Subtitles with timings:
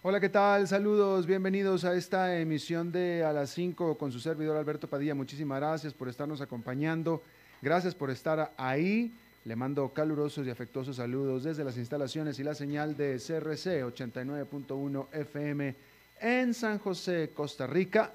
[0.00, 0.68] Hola, ¿qué tal?
[0.68, 5.12] Saludos, bienvenidos a esta emisión de A las 5 con su servidor Alberto Padilla.
[5.12, 7.20] Muchísimas gracias por estarnos acompañando.
[7.60, 9.12] Gracias por estar ahí.
[9.44, 15.06] Le mando calurosos y afectuosos saludos desde las instalaciones y la señal de CRC 89.1
[15.14, 15.74] FM
[16.20, 18.12] en San José, Costa Rica,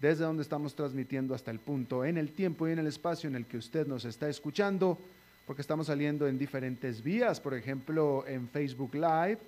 [0.00, 3.36] desde donde estamos transmitiendo hasta el punto, en el tiempo y en el espacio en
[3.36, 4.98] el que usted nos está escuchando,
[5.46, 9.38] porque estamos saliendo en diferentes vías, por ejemplo, en Facebook Live,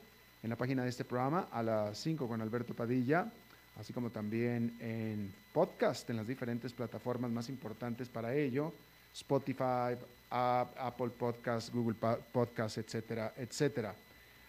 [0.43, 3.30] en la página de este programa, a las 5 con Alberto Padilla,
[3.79, 8.73] así como también en podcast, en las diferentes plataformas más importantes para ello,
[9.15, 9.96] Spotify,
[10.30, 11.96] Apple Podcast, Google
[12.32, 13.95] Podcast, etcétera, etcétera.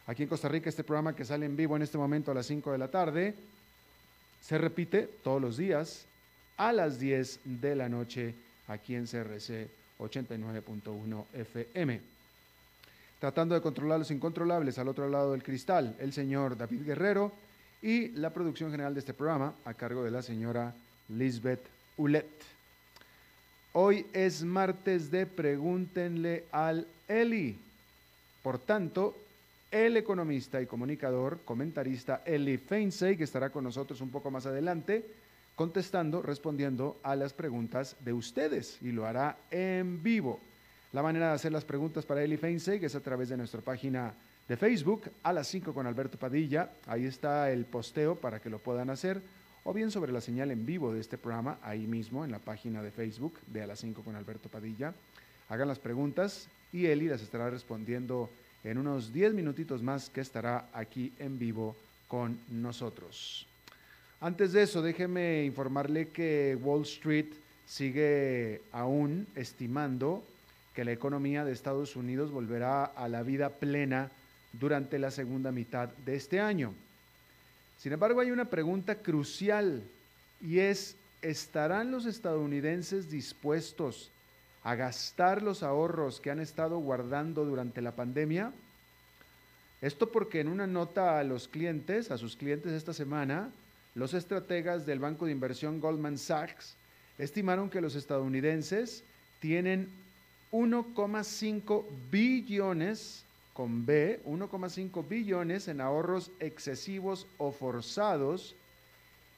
[0.07, 2.47] Aquí en Costa Rica este programa que sale en vivo en este momento a las
[2.47, 3.35] 5 de la tarde
[4.41, 6.05] se repite todos los días
[6.57, 8.33] a las 10 de la noche
[8.67, 9.69] aquí en CRC
[9.99, 12.18] 89.1 FM.
[13.19, 17.33] Tratando de controlar los incontrolables al otro lado del cristal, el señor David Guerrero
[17.81, 20.73] y la producción general de este programa a cargo de la señora
[21.09, 21.59] Lisbeth
[21.97, 22.29] Ulet.
[23.73, 27.57] Hoy es martes de Pregúntenle al Eli.
[28.41, 29.17] Por tanto,
[29.69, 35.05] el economista y comunicador, comentarista Eli Feinsey, que estará con nosotros un poco más adelante,
[35.55, 40.39] contestando, respondiendo a las preguntas de ustedes y lo hará en vivo.
[40.91, 44.11] La manera de hacer las preguntas para Eli Feinsey es a través de nuestra página
[44.47, 46.71] de Facebook a las 5 con Alberto Padilla.
[46.87, 49.21] Ahí está el posteo para que lo puedan hacer
[49.65, 52.81] o bien sobre la señal en vivo de este programa, ahí mismo en la página
[52.81, 54.95] de Facebook de A las 5 con Alberto Padilla.
[55.49, 58.31] Hagan las preguntas y Eli las estará respondiendo
[58.63, 61.75] en unos 10 minutitos más que estará aquí en vivo
[62.07, 63.45] con nosotros.
[64.21, 67.27] Antes de eso, déjeme informarle que Wall Street
[67.67, 70.23] sigue aún estimando
[70.79, 74.09] que la economía de Estados Unidos volverá a la vida plena
[74.53, 76.73] durante la segunda mitad de este año.
[77.77, 79.83] Sin embargo, hay una pregunta crucial
[80.39, 84.09] y es, ¿estarán los estadounidenses dispuestos
[84.63, 88.53] a gastar los ahorros que han estado guardando durante la pandemia?
[89.81, 93.49] Esto porque en una nota a los clientes, a sus clientes esta semana,
[93.95, 96.77] los estrategas del banco de inversión Goldman Sachs
[97.17, 99.03] estimaron que los estadounidenses
[99.41, 99.89] tienen
[100.51, 103.23] 1,5 billones
[103.53, 108.55] con B, 1,5 billones en ahorros excesivos o forzados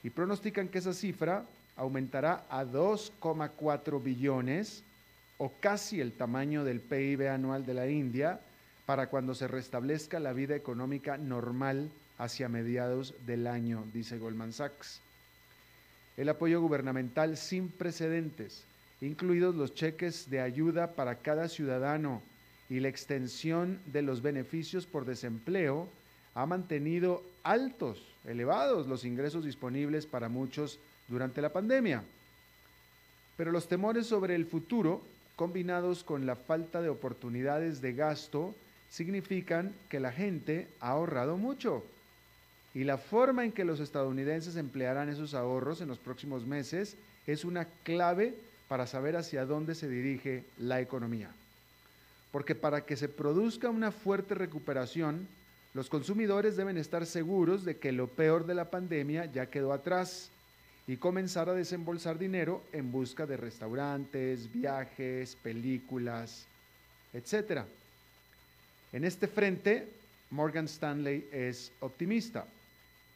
[0.03, 1.45] y pronostican que esa cifra
[1.75, 4.83] aumentará a 2,4 billones
[5.37, 8.39] o casi el tamaño del PIB anual de la India
[8.85, 15.01] para cuando se restablezca la vida económica normal hacia mediados del año, dice Goldman Sachs.
[16.17, 18.65] El apoyo gubernamental sin precedentes,
[19.01, 22.21] incluidos los cheques de ayuda para cada ciudadano
[22.69, 25.89] y la extensión de los beneficios por desempleo,
[26.33, 30.79] ha mantenido altos, elevados los ingresos disponibles para muchos
[31.09, 32.03] durante la pandemia.
[33.35, 35.01] Pero los temores sobre el futuro
[35.41, 38.53] combinados con la falta de oportunidades de gasto,
[38.91, 41.83] significan que la gente ha ahorrado mucho.
[42.75, 46.95] Y la forma en que los estadounidenses emplearán esos ahorros en los próximos meses
[47.25, 48.35] es una clave
[48.71, 51.29] para saber hacia dónde se dirige la economía.
[52.31, 55.27] Porque para que se produzca una fuerte recuperación,
[55.73, 60.29] los consumidores deben estar seguros de que lo peor de la pandemia ya quedó atrás
[60.87, 66.45] y comenzar a desembolsar dinero en busca de restaurantes, viajes, películas,
[67.11, 67.63] etc.
[68.93, 69.89] En este frente,
[70.29, 72.45] Morgan Stanley es optimista.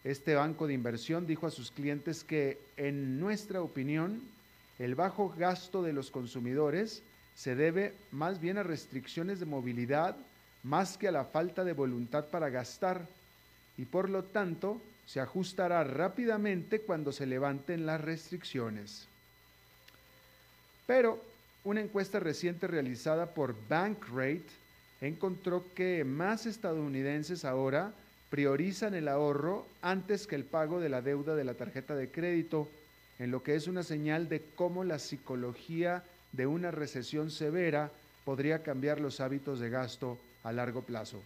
[0.03, 4.34] Este banco de inversión dijo a sus clientes que, en nuestra opinión,
[4.80, 7.02] el bajo gasto de los consumidores
[7.36, 10.16] se debe más bien a restricciones de movilidad
[10.63, 13.08] más que a la falta de voluntad para gastar
[13.78, 19.08] y por lo tanto se ajustará rápidamente cuando se levanten las restricciones.
[20.88, 21.22] Pero
[21.63, 24.46] una encuesta reciente realizada por Bankrate
[25.02, 27.92] encontró que más estadounidenses ahora
[28.30, 32.68] priorizan el ahorro antes que el pago de la deuda de la tarjeta de crédito,
[33.19, 37.91] en lo que es una señal de cómo la psicología de una recesión severa
[38.25, 41.21] podría cambiar los hábitos de gasto a largo plazo.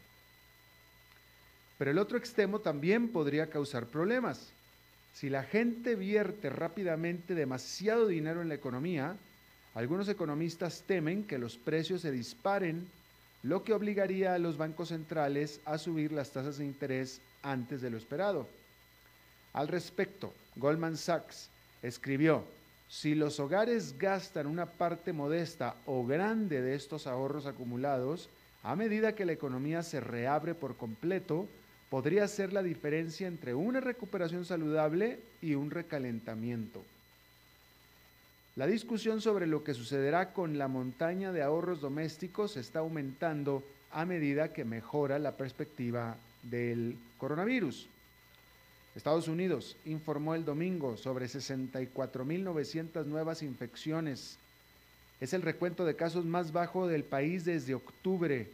[1.77, 4.51] Pero el otro extremo también podría causar problemas.
[5.13, 9.15] Si la gente vierte rápidamente demasiado dinero en la economía,
[9.73, 12.87] algunos economistas temen que los precios se disparen,
[13.43, 17.89] lo que obligaría a los bancos centrales a subir las tasas de interés antes de
[17.89, 18.47] lo esperado.
[19.53, 21.49] Al respecto, Goldman Sachs
[21.81, 22.43] escribió,
[22.89, 28.29] si los hogares gastan una parte modesta o grande de estos ahorros acumulados,
[28.63, 31.47] a medida que la economía se reabre por completo,
[31.89, 36.83] podría ser la diferencia entre una recuperación saludable y un recalentamiento.
[38.55, 44.05] La discusión sobre lo que sucederá con la montaña de ahorros domésticos está aumentando a
[44.05, 47.87] medida que mejora la perspectiva del coronavirus.
[48.95, 54.37] Estados Unidos informó el domingo sobre 64.900 nuevas infecciones.
[55.21, 58.47] Es el recuento de casos más bajo del país desde octubre.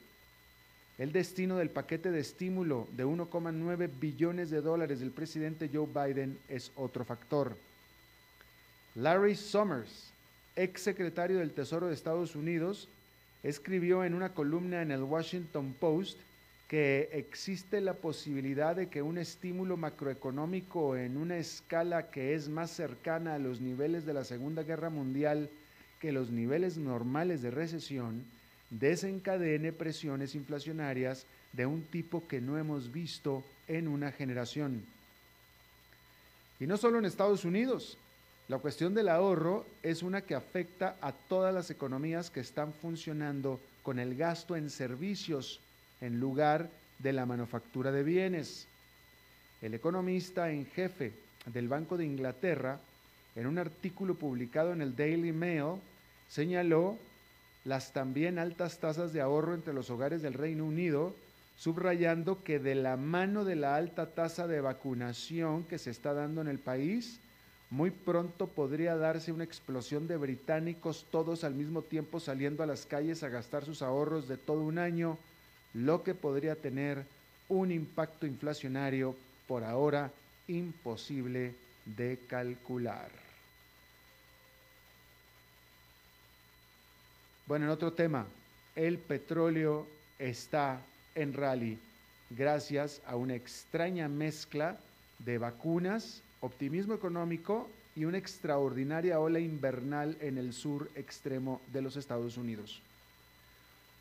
[0.98, 6.38] El destino del paquete de estímulo de 1,9 billones de dólares del presidente Joe Biden
[6.50, 7.56] es otro factor.
[8.96, 10.12] Larry Summers,
[10.56, 12.88] ex secretario del Tesoro de Estados Unidos,
[13.44, 16.18] escribió en una columna en el Washington Post
[16.68, 22.72] que existe la posibilidad de que un estímulo macroeconómico en una escala que es más
[22.72, 25.50] cercana a los niveles de la Segunda Guerra Mundial
[26.00, 28.26] que los niveles normales de recesión
[28.72, 34.84] desencadene presiones inflacionarias de un tipo que no hemos visto en una generación.
[36.60, 37.98] Y no solo en Estados Unidos,
[38.48, 43.60] la cuestión del ahorro es una que afecta a todas las economías que están funcionando
[43.84, 45.60] con el gasto en servicios
[46.06, 46.70] en lugar
[47.00, 48.68] de la manufactura de bienes.
[49.62, 51.14] El economista en jefe
[51.48, 52.80] del Banco de Inglaterra,
[53.36, 55.82] en un artículo publicado en el Daily Mail,
[56.30, 56.98] señaló
[57.64, 61.16] las también altas tasas de ahorro entre los hogares del Reino Unido,
[61.58, 66.42] subrayando que de la mano de la alta tasa de vacunación que se está dando
[66.42, 67.20] en el país,
[67.72, 72.86] muy pronto podría darse una explosión de británicos todos al mismo tiempo saliendo a las
[72.86, 75.18] calles a gastar sus ahorros de todo un año,
[75.76, 77.06] lo que podría tener
[77.50, 79.16] un impacto inflacionario
[79.48, 80.12] por ahora
[80.48, 81.54] imposible
[81.86, 83.10] de calcular.
[87.46, 88.26] Bueno, en otro tema,
[88.76, 89.86] el petróleo
[90.18, 90.82] está
[91.14, 91.78] en rally
[92.32, 94.80] gracias a una extraña mezcla
[95.20, 101.96] de vacunas optimismo económico y una extraordinaria ola invernal en el sur extremo de los
[101.98, 102.82] Estados Unidos.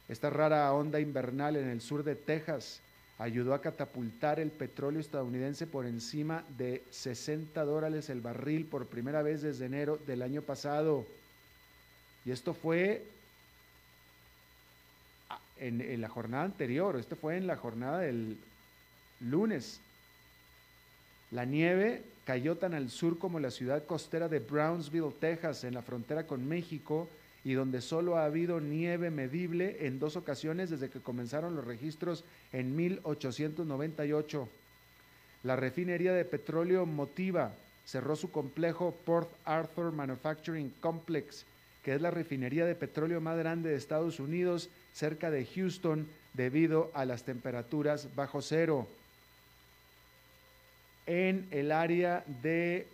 [0.09, 2.81] Esta rara onda invernal en el sur de Texas
[3.19, 9.23] ayudó a catapultar el petróleo estadounidense por encima de 60 dólares el barril por primera
[9.23, 11.07] vez desde enero del año pasado.
[12.25, 13.05] Y esto fue
[15.59, 18.37] en, la jornada anterior, esto fue en la jornada del
[19.21, 19.81] lunes.
[21.31, 25.83] La nieve cayó tan al sur como la ciudad costera de Brownsville, Texas, en la
[25.83, 27.09] frontera con México,
[27.45, 32.25] y donde solo ha habido nieve medible en dos ocasiones desde que comenzaron los registros
[32.53, 34.49] en 1898.
[35.43, 37.53] La refinería de petróleo Motiva
[37.85, 41.45] cerró su complejo Port Arthur Manufacturing Complex,
[41.83, 46.91] que es la refinería de petróleo más grande de Estados Unidos, cerca de Houston, debido
[46.95, 48.89] a las temperaturas bajo cero
[51.07, 52.87] en el área de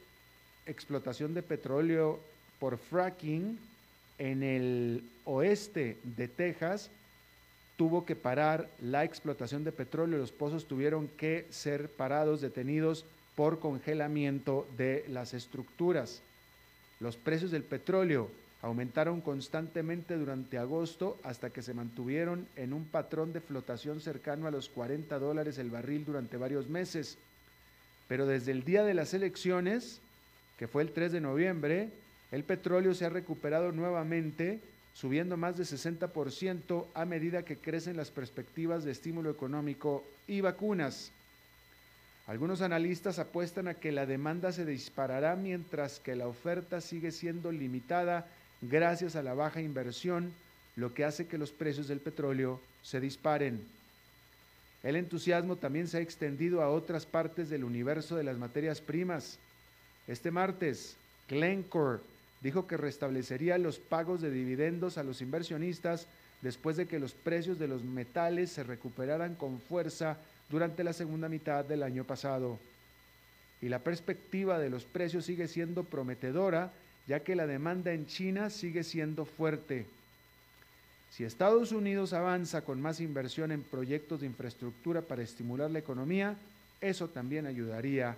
[0.66, 2.18] explotación de petróleo
[2.58, 3.58] por fracking
[4.20, 6.90] en el oeste de Texas
[7.76, 13.58] tuvo que parar la explotación de petróleo, los pozos tuvieron que ser parados, detenidos por
[13.58, 16.20] congelamiento de las estructuras.
[17.00, 18.30] Los precios del petróleo
[18.60, 24.50] aumentaron constantemente durante agosto hasta que se mantuvieron en un patrón de flotación cercano a
[24.50, 27.16] los 40 dólares el barril durante varios meses.
[28.06, 30.02] Pero desde el día de las elecciones,
[30.58, 31.88] que fue el 3 de noviembre,
[32.32, 34.60] el petróleo se ha recuperado nuevamente,
[34.94, 41.10] subiendo más de 60% a medida que crecen las perspectivas de estímulo económico y vacunas.
[42.26, 47.50] Algunos analistas apuestan a que la demanda se disparará mientras que la oferta sigue siendo
[47.50, 48.28] limitada
[48.62, 50.32] gracias a la baja inversión,
[50.76, 53.60] lo que hace que los precios del petróleo se disparen.
[54.84, 59.38] El entusiasmo también se ha extendido a otras partes del universo de las materias primas.
[60.06, 60.96] Este martes,
[61.28, 62.00] Glencore
[62.40, 66.06] dijo que restablecería los pagos de dividendos a los inversionistas
[66.42, 70.16] después de que los precios de los metales se recuperaran con fuerza
[70.48, 72.58] durante la segunda mitad del año pasado.
[73.60, 76.72] Y la perspectiva de los precios sigue siendo prometedora,
[77.06, 79.86] ya que la demanda en China sigue siendo fuerte.
[81.10, 86.36] Si Estados Unidos avanza con más inversión en proyectos de infraestructura para estimular la economía,
[86.80, 88.16] eso también ayudaría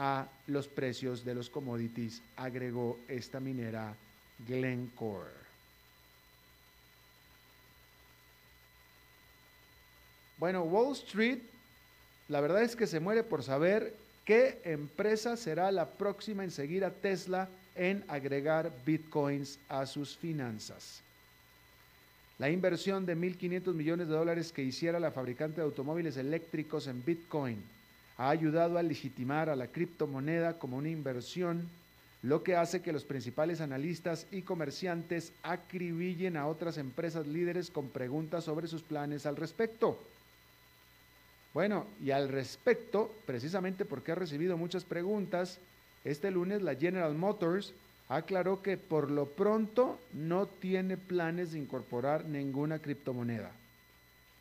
[0.00, 3.96] a los precios de los commodities, agregó esta minera
[4.46, 5.28] Glencore.
[10.38, 11.40] Bueno, Wall Street,
[12.28, 13.92] la verdad es que se muere por saber
[14.24, 21.02] qué empresa será la próxima en seguir a Tesla en agregar bitcoins a sus finanzas.
[22.38, 27.04] La inversión de 1.500 millones de dólares que hiciera la fabricante de automóviles eléctricos en
[27.04, 27.60] Bitcoin
[28.18, 31.68] ha ayudado a legitimar a la criptomoneda como una inversión,
[32.22, 37.88] lo que hace que los principales analistas y comerciantes acribillen a otras empresas líderes con
[37.88, 39.96] preguntas sobre sus planes al respecto.
[41.54, 45.58] Bueno, y al respecto, precisamente porque ha recibido muchas preguntas,
[46.04, 47.72] este lunes la General Motors
[48.08, 53.52] aclaró que por lo pronto no tiene planes de incorporar ninguna criptomoneda,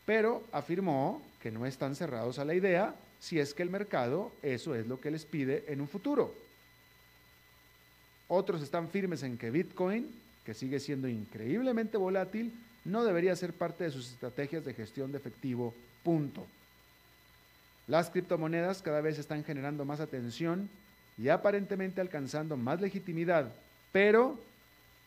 [0.06, 4.76] pero afirmó que no están cerrados a la idea si es que el mercado eso
[4.76, 6.34] es lo que les pide en un futuro.
[8.28, 10.14] Otros están firmes en que Bitcoin,
[10.46, 12.54] que sigue siendo increíblemente volátil,
[12.86, 15.74] no debería ser parte de sus estrategias de gestión de efectivo.
[16.04, 16.46] Punto.
[17.88, 20.70] Las criptomonedas cada vez están generando más atención
[21.18, 23.52] y aparentemente alcanzando más legitimidad,
[23.92, 24.38] pero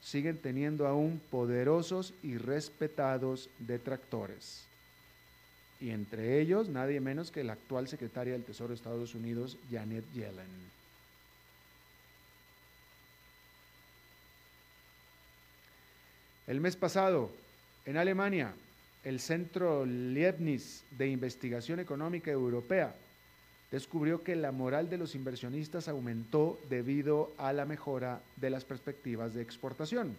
[0.03, 4.70] siguen teniendo aún poderosos y respetados detractores.
[5.81, 10.05] Y entre ellos nadie menos que la actual secretaria del Tesoro de Estados Unidos, Janet
[10.13, 10.71] Yellen.
[16.47, 17.31] El mes pasado,
[17.87, 18.53] en Alemania,
[19.05, 22.95] el Centro Leibniz de Investigación Económica Europea
[23.71, 29.33] descubrió que la moral de los inversionistas aumentó debido a la mejora de las perspectivas
[29.33, 30.17] de exportación.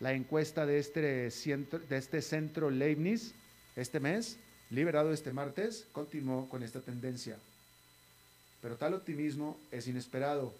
[0.00, 3.32] La encuesta de este, centro, de este centro Leibniz
[3.76, 4.38] este mes,
[4.70, 7.36] liberado este martes, continuó con esta tendencia.
[8.60, 10.54] Pero tal optimismo es inesperado.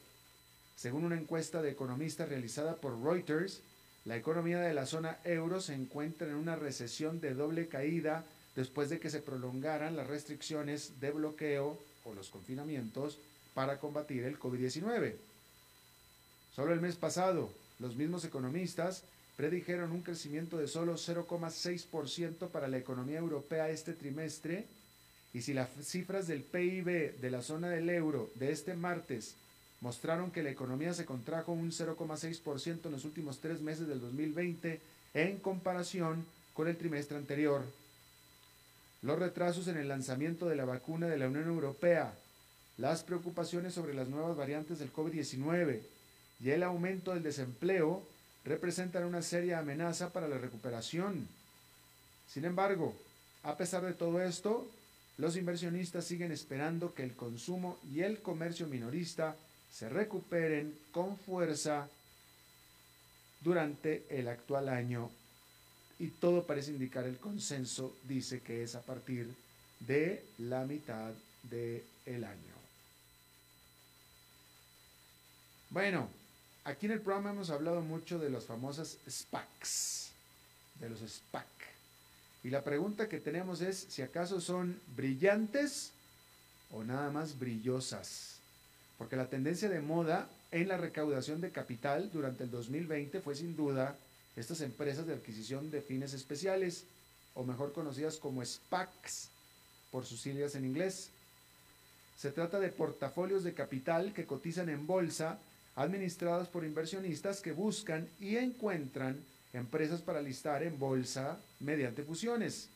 [0.76, 3.60] Según una encuesta de economistas realizada por Reuters,
[4.04, 8.24] la economía de la zona euro se encuentra en una recesión de doble caída
[8.56, 13.18] después de que se prolongaran las restricciones de bloqueo o los confinamientos
[13.54, 15.14] para combatir el COVID-19.
[16.54, 19.04] Solo el mes pasado, los mismos economistas
[19.36, 24.66] predijeron un crecimiento de solo 0,6% para la economía europea este trimestre,
[25.34, 29.34] y si las cifras del PIB de la zona del euro de este martes
[29.80, 34.80] mostraron que la economía se contrajo un 0,6% en los últimos tres meses del 2020
[35.14, 36.24] en comparación
[36.54, 37.62] con el trimestre anterior,
[39.02, 42.14] los retrasos en el lanzamiento de la vacuna de la Unión Europea,
[42.78, 45.80] las preocupaciones sobre las nuevas variantes del COVID-19
[46.40, 48.02] y el aumento del desempleo
[48.44, 51.28] representan una seria amenaza para la recuperación.
[52.28, 52.94] Sin embargo,
[53.42, 54.68] a pesar de todo esto,
[55.18, 59.36] los inversionistas siguen esperando que el consumo y el comercio minorista
[59.70, 61.88] se recuperen con fuerza
[63.40, 65.10] durante el actual año
[65.98, 69.32] y todo parece indicar el consenso dice que es a partir
[69.80, 71.12] de la mitad
[71.44, 72.54] del año.
[75.70, 76.08] Bueno,
[76.64, 80.10] aquí en el programa hemos hablado mucho de las famosas SPACs,
[80.80, 81.46] de los SPAC.
[82.44, 85.92] Y la pregunta que tenemos es si acaso son brillantes
[86.72, 88.36] o nada más brillosas.
[88.98, 93.56] Porque la tendencia de moda en la recaudación de capital durante el 2020 fue sin
[93.56, 93.96] duda
[94.36, 96.84] estas empresas de adquisición de fines especiales,
[97.34, 99.28] o mejor conocidas como SPACs,
[99.90, 101.10] por sus siglas en inglés.
[102.18, 105.38] Se trata de portafolios de capital que cotizan en bolsa,
[105.74, 112.68] administrados por inversionistas que buscan y encuentran empresas para listar en bolsa mediante fusiones.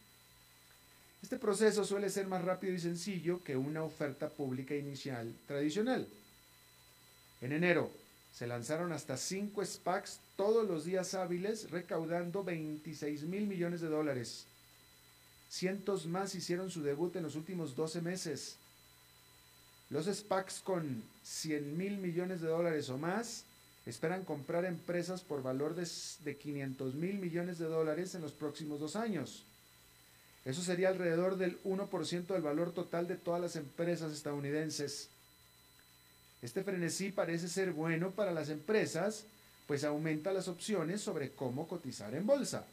[1.23, 6.07] Este proceso suele ser más rápido y sencillo que una oferta pública inicial tradicional.
[7.41, 7.91] En enero,
[8.33, 14.45] se lanzaron hasta cinco SPACs todos los días hábiles, recaudando 26 mil millones de dólares.
[15.49, 18.57] Cientos más hicieron su debut en los últimos 12 meses.
[19.91, 23.45] Los SPACs con 100 mil millones de dólares o más
[23.87, 25.89] esperan comprar empresas por valor de,
[26.25, 29.45] de 500 mil millones de dólares en los próximos dos años.
[30.45, 35.09] Eso sería alrededor del 1% del valor total de todas las empresas estadounidenses.
[36.43, 39.25] Este frenesí parece ser bueno para las empresas,
[39.67, 42.65] pues aumenta las opciones sobre cómo cotizar en bolsa.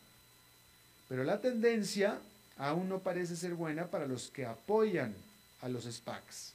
[1.10, 2.20] Pero la tendencia
[2.58, 5.14] aún no parece ser buena para los que apoyan
[5.62, 6.54] a los SPACs.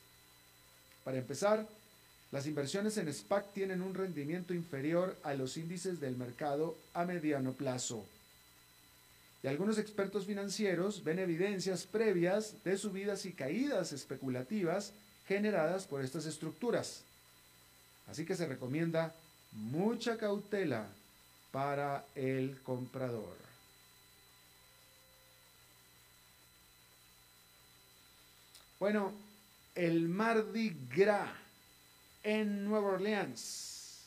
[1.08, 1.66] Para empezar,
[2.32, 7.52] las inversiones en SPAC tienen un rendimiento inferior a los índices del mercado a mediano
[7.52, 8.04] plazo.
[9.42, 14.92] Y algunos expertos financieros ven evidencias previas de subidas y caídas especulativas
[15.26, 17.00] generadas por estas estructuras.
[18.06, 19.14] Así que se recomienda
[19.52, 20.88] mucha cautela
[21.52, 23.38] para el comprador.
[28.78, 29.27] Bueno,
[29.78, 31.30] el Mardi Gras
[32.24, 34.00] en Nueva Orleans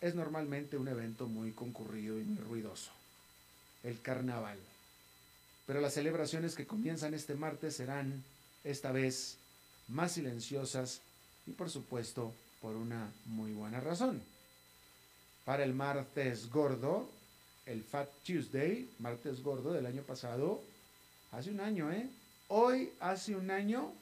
[0.00, 2.92] es normalmente un evento muy concurrido y muy ruidoso.
[3.82, 4.58] el carnaval.
[5.66, 8.24] Pero las celebraciones que comienzan este martes serán,
[8.64, 9.36] esta vez,
[9.88, 11.02] más silenciosas
[11.46, 14.22] y por supuesto por una muy buena razón.
[15.44, 17.06] Para el martes gordo,
[17.66, 20.62] el Fat Tuesday, martes gordo del año pasado,
[21.32, 22.08] hace un año, ¿eh?
[22.48, 23.92] Hoy, hace un año,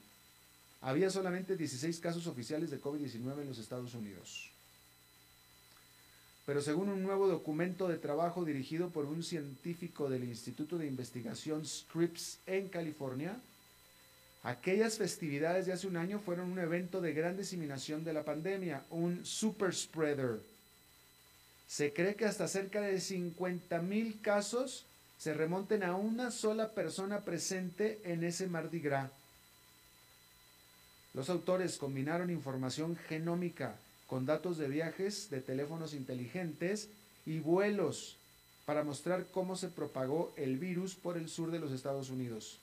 [0.84, 4.50] había solamente 16 casos oficiales de COVID-19 en los Estados Unidos.
[6.44, 11.64] Pero según un nuevo documento de trabajo dirigido por un científico del Instituto de Investigación
[11.64, 13.40] Scripps en California,
[14.42, 18.84] aquellas festividades de hace un año fueron un evento de gran diseminación de la pandemia,
[18.90, 20.38] un super spreader.
[21.66, 24.84] Se cree que hasta cerca de 50 mil casos
[25.16, 29.10] se remonten a una sola persona presente en ese Mardi Gras.
[31.14, 33.76] Los autores combinaron información genómica
[34.08, 36.88] con datos de viajes de teléfonos inteligentes
[37.24, 38.16] y vuelos
[38.66, 42.58] para mostrar cómo se propagó el virus por el sur de los Estados Unidos.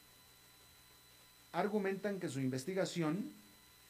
[1.53, 3.31] Argumentan que su investigación,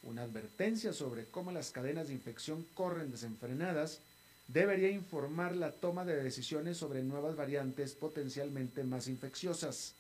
[0.04, 4.00] una advertencia sobre cómo las cadenas de infección corren desenfrenadas,
[4.48, 9.94] debería informar la toma de decisiones sobre nuevas variantes potencialmente más infecciosas.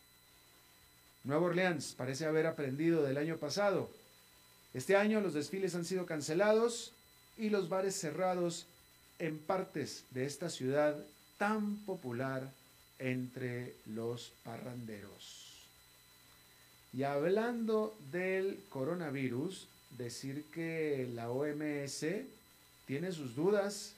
[1.23, 3.89] Nueva Orleans parece haber aprendido del año pasado.
[4.73, 6.93] Este año los desfiles han sido cancelados
[7.37, 8.67] y los bares cerrados
[9.19, 10.95] en partes de esta ciudad
[11.37, 12.51] tan popular
[12.99, 15.65] entre los parranderos.
[16.93, 22.05] Y hablando del coronavirus, decir que la OMS
[22.85, 23.93] tiene sus dudas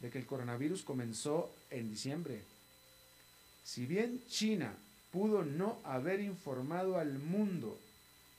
[0.00, 2.42] de que el coronavirus comenzó en diciembre.
[3.64, 4.74] Si bien China
[5.10, 7.78] pudo no haber informado al mundo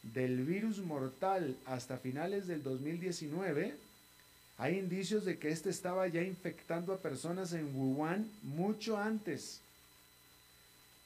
[0.04, 3.76] del virus mortal hasta finales del 2019,
[4.58, 9.62] hay indicios de que éste estaba ya infectando a personas en Wuhan mucho antes.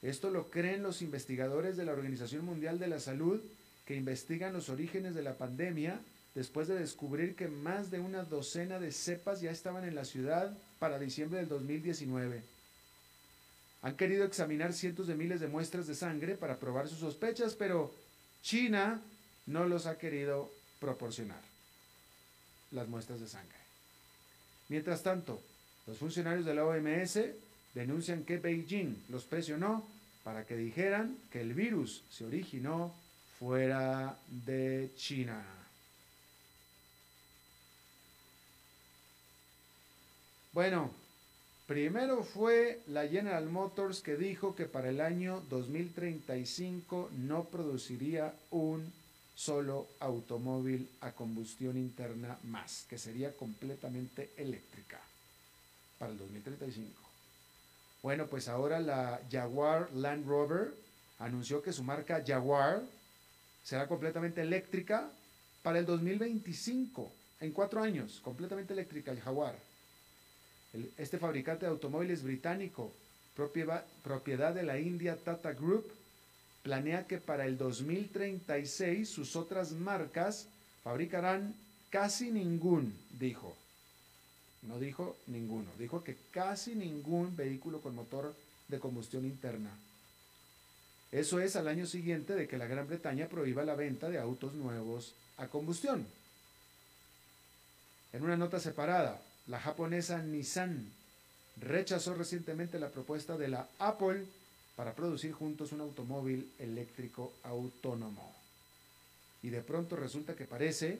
[0.01, 3.39] Esto lo creen los investigadores de la Organización Mundial de la Salud
[3.85, 5.99] que investigan los orígenes de la pandemia
[6.33, 10.57] después de descubrir que más de una docena de cepas ya estaban en la ciudad
[10.79, 12.41] para diciembre del 2019.
[13.83, 17.93] Han querido examinar cientos de miles de muestras de sangre para probar sus sospechas, pero
[18.41, 19.01] China
[19.47, 21.41] no los ha querido proporcionar
[22.71, 23.57] las muestras de sangre.
[24.69, 25.41] Mientras tanto,
[25.87, 27.19] los funcionarios de la OMS
[27.73, 29.87] denuncian que Beijing los presionó
[30.23, 32.93] para que dijeran que el virus se originó
[33.39, 35.43] fuera de China.
[40.53, 40.91] Bueno,
[41.71, 48.91] primero fue la General Motors que dijo que para el año 2035 no produciría un
[49.35, 54.99] solo automóvil a combustión interna más, que sería completamente eléctrica
[55.97, 56.91] para el 2035.
[58.03, 60.73] Bueno, pues ahora la Jaguar Land Rover
[61.19, 62.81] anunció que su marca Jaguar
[63.63, 65.09] será completamente eléctrica
[65.63, 69.70] para el 2025, en cuatro años, completamente eléctrica el Jaguar.
[70.97, 72.93] Este fabricante de automóviles británico,
[73.35, 75.85] propiedad de la India Tata Group,
[76.63, 80.47] planea que para el 2036 sus otras marcas
[80.83, 81.55] fabricarán
[81.89, 83.55] casi ningún, dijo.
[84.61, 88.35] No dijo ninguno, dijo que casi ningún vehículo con motor
[88.67, 89.71] de combustión interna.
[91.11, 94.53] Eso es al año siguiente de que la Gran Bretaña prohíba la venta de autos
[94.53, 96.05] nuevos a combustión.
[98.13, 100.91] En una nota separada, la japonesa Nissan
[101.57, 104.25] rechazó recientemente la propuesta de la Apple
[104.75, 108.33] para producir juntos un automóvil eléctrico autónomo.
[109.43, 110.99] Y de pronto resulta que parece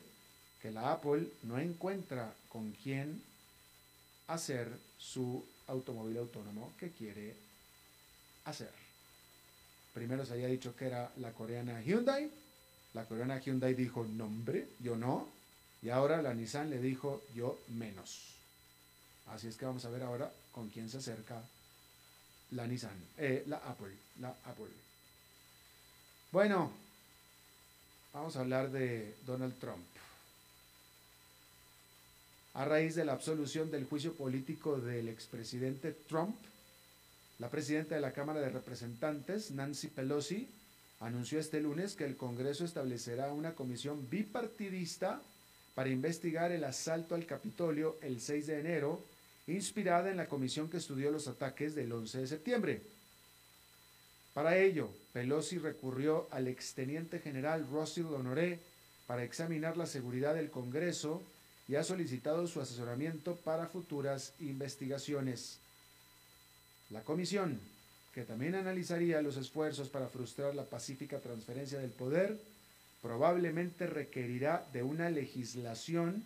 [0.61, 3.21] que la Apple no encuentra con quién
[4.27, 7.35] hacer su automóvil autónomo que quiere
[8.45, 8.71] hacer.
[9.93, 12.29] Primero se había dicho que era la coreana Hyundai.
[12.93, 15.27] La coreana Hyundai dijo, nombre, yo no.
[15.81, 18.35] Y ahora la Nissan le dijo, yo menos.
[19.27, 21.41] Así es que vamos a ver ahora con quién se acerca
[22.51, 24.71] la Nissan, eh, la Apple, la Apple.
[26.31, 26.71] Bueno,
[28.13, 29.85] vamos a hablar de Donald Trump.
[32.53, 36.35] A raíz de la absolución del juicio político del expresidente Trump,
[37.39, 40.47] la presidenta de la Cámara de Representantes, Nancy Pelosi,
[40.99, 45.21] anunció este lunes que el Congreso establecerá una comisión bipartidista
[45.75, 49.03] para investigar el asalto al Capitolio el 6 de enero
[49.47, 52.81] inspirada en la comisión que estudió los ataques del 11 de septiembre.
[54.33, 58.59] Para ello, Pelosi recurrió al exteniente general Russell Honoré
[59.07, 61.21] para examinar la seguridad del Congreso
[61.67, 65.59] y ha solicitado su asesoramiento para futuras investigaciones.
[66.89, 67.59] La comisión,
[68.13, 72.37] que también analizaría los esfuerzos para frustrar la pacífica transferencia del poder,
[73.01, 76.23] probablemente requerirá de una legislación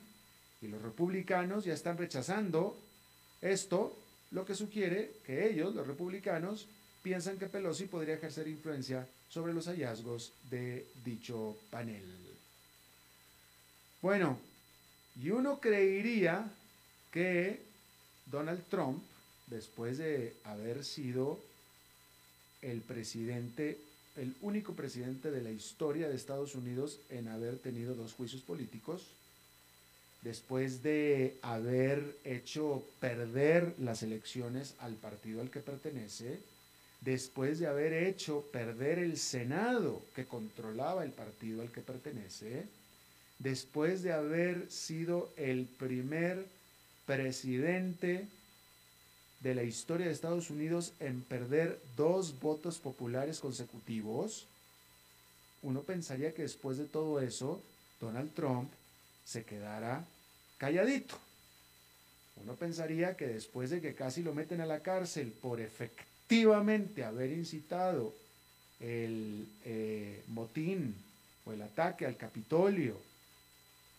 [0.61, 2.77] y los republicanos ya están rechazando
[3.41, 3.97] esto,
[4.31, 6.67] lo que sugiere que ellos, los republicanos,
[7.03, 12.03] piensan que Pelosi podría ejercer influencia sobre los hallazgos de dicho panel.
[14.01, 14.39] Bueno,
[15.21, 16.51] y uno creería
[17.11, 17.61] que
[18.25, 19.01] Donald Trump,
[19.47, 21.39] después de haber sido
[22.61, 23.77] el presidente,
[24.17, 29.03] el único presidente de la historia de Estados Unidos en haber tenido dos juicios políticos,
[30.21, 36.39] después de haber hecho perder las elecciones al partido al que pertenece,
[37.01, 42.65] después de haber hecho perder el Senado que controlaba el partido al que pertenece,
[43.39, 46.45] después de haber sido el primer
[47.05, 48.27] presidente
[49.45, 54.47] de la historia de Estados Unidos en perder dos votos populares consecutivos,
[55.61, 57.61] uno pensaría que después de todo eso,
[58.01, 58.71] Donald Trump
[59.23, 60.03] se quedara
[60.57, 61.15] calladito.
[62.43, 67.31] Uno pensaría que después de que casi lo meten a la cárcel por efectivamente haber
[67.31, 68.15] incitado
[68.79, 70.95] el eh, motín
[71.45, 72.97] o el ataque al Capitolio,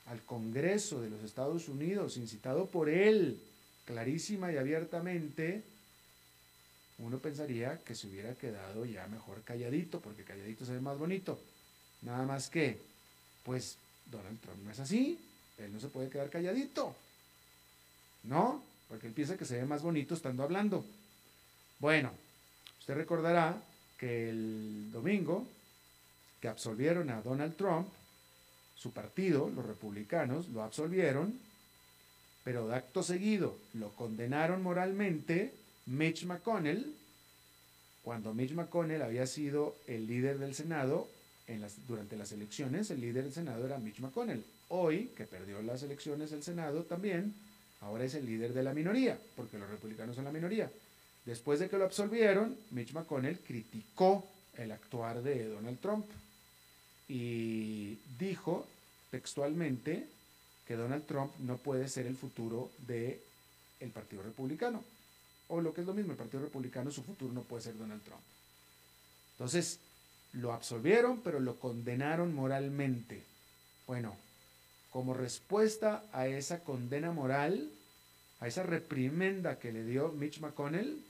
[0.06, 3.38] al Congreso de los Estados Unidos, incitado por él,
[3.87, 5.62] clarísima y abiertamente,
[6.99, 11.40] uno pensaría que se hubiera quedado ya mejor calladito, porque calladito se ve más bonito.
[12.03, 12.79] Nada más que,
[13.44, 13.79] pues
[14.11, 15.18] Donald Trump no es así,
[15.59, 16.94] él no se puede quedar calladito.
[18.25, 18.62] ¿No?
[18.88, 20.85] Porque él piensa que se ve más bonito estando hablando.
[21.79, 22.11] Bueno,
[22.81, 23.57] usted recordará
[23.99, 25.46] que el domingo
[26.40, 27.88] que absolvieron a Donald Trump,
[28.75, 31.38] su partido, los republicanos, lo absolvieron,
[32.46, 35.52] pero de acto seguido lo condenaron moralmente
[35.87, 36.94] Mitch McConnell,
[38.04, 41.09] cuando Mitch McConnell había sido el líder del Senado
[41.88, 44.44] durante las elecciones, el líder del Senado era Mitch McConnell.
[44.68, 47.35] Hoy, que perdió las elecciones del Senado también,
[47.80, 50.70] ahora es el líder de la minoría, porque los republicanos son la minoría.
[51.24, 54.24] Después de que lo absolvieron, Mitch McConnell criticó
[54.56, 56.06] el actuar de Donald Trump
[57.09, 58.68] y dijo
[59.11, 60.06] textualmente
[60.66, 63.20] que Donald Trump no puede ser el futuro del
[63.81, 64.83] el Partido Republicano.
[65.48, 68.02] O lo que es lo mismo, el Partido Republicano, su futuro no puede ser Donald
[68.02, 68.22] Trump.
[69.33, 69.79] Entonces,
[70.33, 73.22] lo absolvieron, pero lo condenaron moralmente.
[73.87, 74.16] Bueno,
[74.90, 77.70] como respuesta a esa condena moral,
[78.40, 81.00] a esa reprimenda que le dio Mitch McConnell,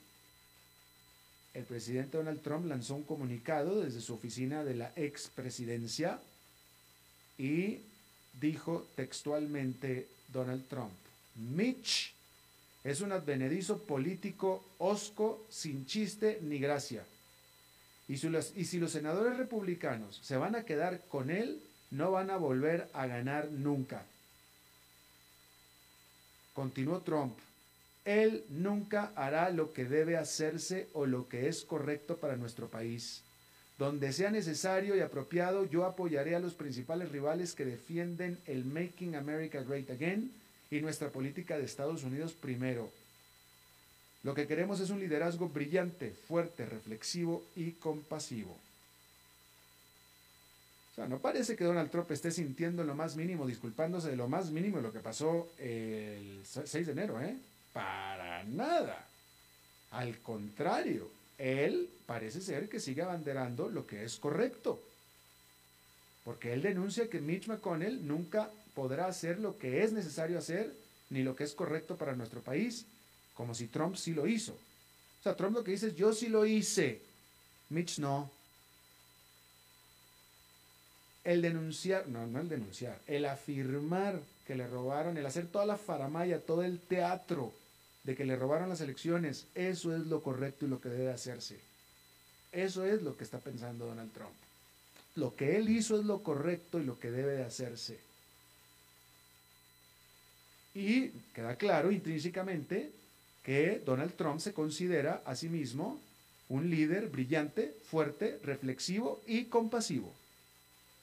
[1.54, 6.18] el presidente Donald Trump lanzó un comunicado desde su oficina de la expresidencia
[7.38, 7.80] y
[8.40, 10.92] dijo textualmente Donald Trump,
[11.36, 12.12] Mitch
[12.84, 17.04] es un advenedizo político osco sin chiste ni gracia.
[18.08, 22.36] Y y si los senadores republicanos se van a quedar con él, no van a
[22.36, 24.04] volver a ganar nunca.
[26.54, 27.36] Continuó Trump.
[28.04, 33.22] Él nunca hará lo que debe hacerse o lo que es correcto para nuestro país.
[33.78, 39.16] Donde sea necesario y apropiado, yo apoyaré a los principales rivales que defienden el Making
[39.16, 40.32] America Great Again
[40.70, 42.90] y nuestra política de Estados Unidos primero.
[44.22, 48.56] Lo que queremos es un liderazgo brillante, fuerte, reflexivo y compasivo.
[50.92, 54.26] O sea, no parece que Donald Trump esté sintiendo lo más mínimo, disculpándose de lo
[54.26, 57.36] más mínimo de lo que pasó el 6 de enero, ¿eh?
[57.74, 59.06] Para nada.
[59.90, 64.80] Al contrario, él parece ser que sigue abanderando lo que es correcto.
[66.24, 70.72] Porque él denuncia que Mitch McConnell nunca podrá hacer lo que es necesario hacer
[71.10, 72.84] ni lo que es correcto para nuestro país,
[73.34, 74.52] como si Trump sí lo hizo.
[74.52, 77.00] O sea, Trump lo que dice es yo sí lo hice,
[77.70, 78.30] Mitch no
[81.26, 85.76] el denunciar, no, no el denunciar, el afirmar que le robaron, el hacer toda la
[85.76, 87.52] faramaya, todo el teatro
[88.06, 91.58] de que le robaron las elecciones, eso es lo correcto y lo que debe hacerse.
[92.52, 94.32] Eso es lo que está pensando Donald Trump.
[95.16, 97.98] Lo que él hizo es lo correcto y lo que debe de hacerse.
[100.74, 102.92] Y queda claro intrínsecamente
[103.42, 106.00] que Donald Trump se considera a sí mismo
[106.48, 110.12] un líder brillante, fuerte, reflexivo y compasivo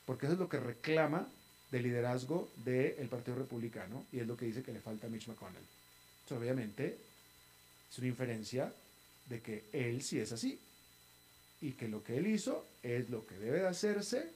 [0.06, 1.28] porque eso es lo que reclama
[1.72, 5.28] del liderazgo del Partido Republicano y es lo que dice que le falta a Mitch
[5.28, 5.64] McConnell.
[6.32, 6.98] Obviamente
[7.92, 8.74] es una inferencia
[9.28, 10.60] de que él sí es así
[11.62, 14.30] y que lo que él hizo es lo que debe de hacerse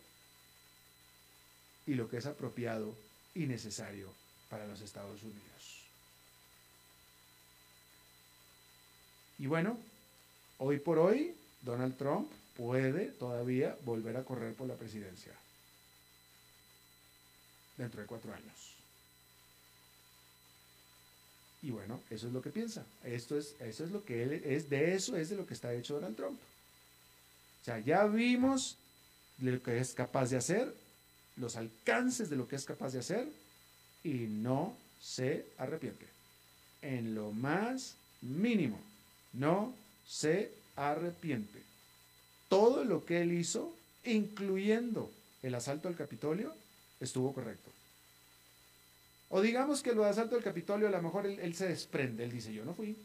[1.86, 2.96] y lo que es apropiado
[3.34, 4.14] y necesario
[4.50, 5.84] para los Estados Unidos.
[9.40, 9.78] Y bueno,
[10.58, 15.34] hoy por hoy, Donald Trump puede todavía volver a correr por la presidencia
[17.78, 18.77] dentro de cuatro años.
[21.68, 22.86] Y bueno, eso es lo que piensa.
[23.04, 25.74] Esto es, eso es lo que él es, de eso es de lo que está
[25.74, 26.40] hecho Donald Trump.
[27.62, 28.78] O sea, ya vimos
[29.40, 30.74] lo que es capaz de hacer,
[31.36, 33.28] los alcances de lo que es capaz de hacer,
[34.02, 36.06] y no se arrepiente.
[36.82, 38.80] En lo más mínimo,
[39.34, 39.74] no
[40.08, 41.62] se arrepiente.
[42.48, 43.76] Todo lo que él hizo,
[44.06, 45.12] incluyendo
[45.44, 46.56] el asalto al Capitolio,
[47.02, 47.70] estuvo correcto.
[49.30, 52.32] O digamos que lo de asalto al Capitolio, a lo mejor él, se desprende, él
[52.32, 52.96] dice, yo no fui.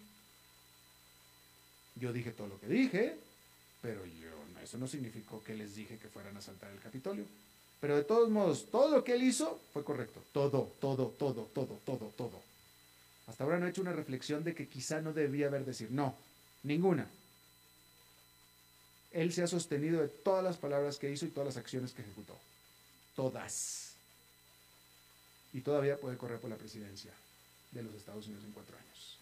[1.97, 3.17] Yo dije todo lo que dije,
[3.81, 4.31] pero yo,
[4.63, 7.25] eso no significó que les dije que fueran a asaltar el Capitolio.
[7.81, 10.23] Pero de todos modos, todo lo que él hizo fue correcto.
[10.33, 12.41] Todo, todo, todo, todo, todo, todo.
[13.27, 16.15] Hasta ahora no he hecho una reflexión de que quizá no debía haber decir, no,
[16.63, 17.09] ninguna.
[19.11, 22.03] Él se ha sostenido de todas las palabras que hizo y todas las acciones que
[22.03, 22.39] ejecutó.
[23.17, 23.92] Todas.
[25.53, 27.13] Y todavía puede correr por la presidencia
[27.73, 29.19] de los Estados Unidos en cuatro años.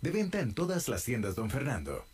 [0.00, 2.04] De venta en todas las tiendas, don Fernando.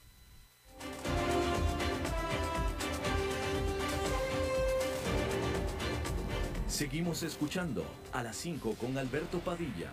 [6.68, 9.90] Seguimos escuchando a las 5 con Alberto Padilla.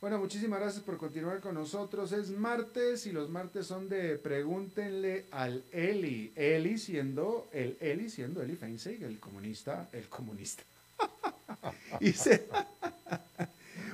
[0.00, 2.12] Bueno, muchísimas gracias por continuar con nosotros.
[2.12, 6.32] Es martes y los martes son de pregúntenle al Eli.
[6.36, 10.62] Eli siendo el Eli siendo Eli Feinstein, el comunista, el comunista.
[12.00, 12.46] y se...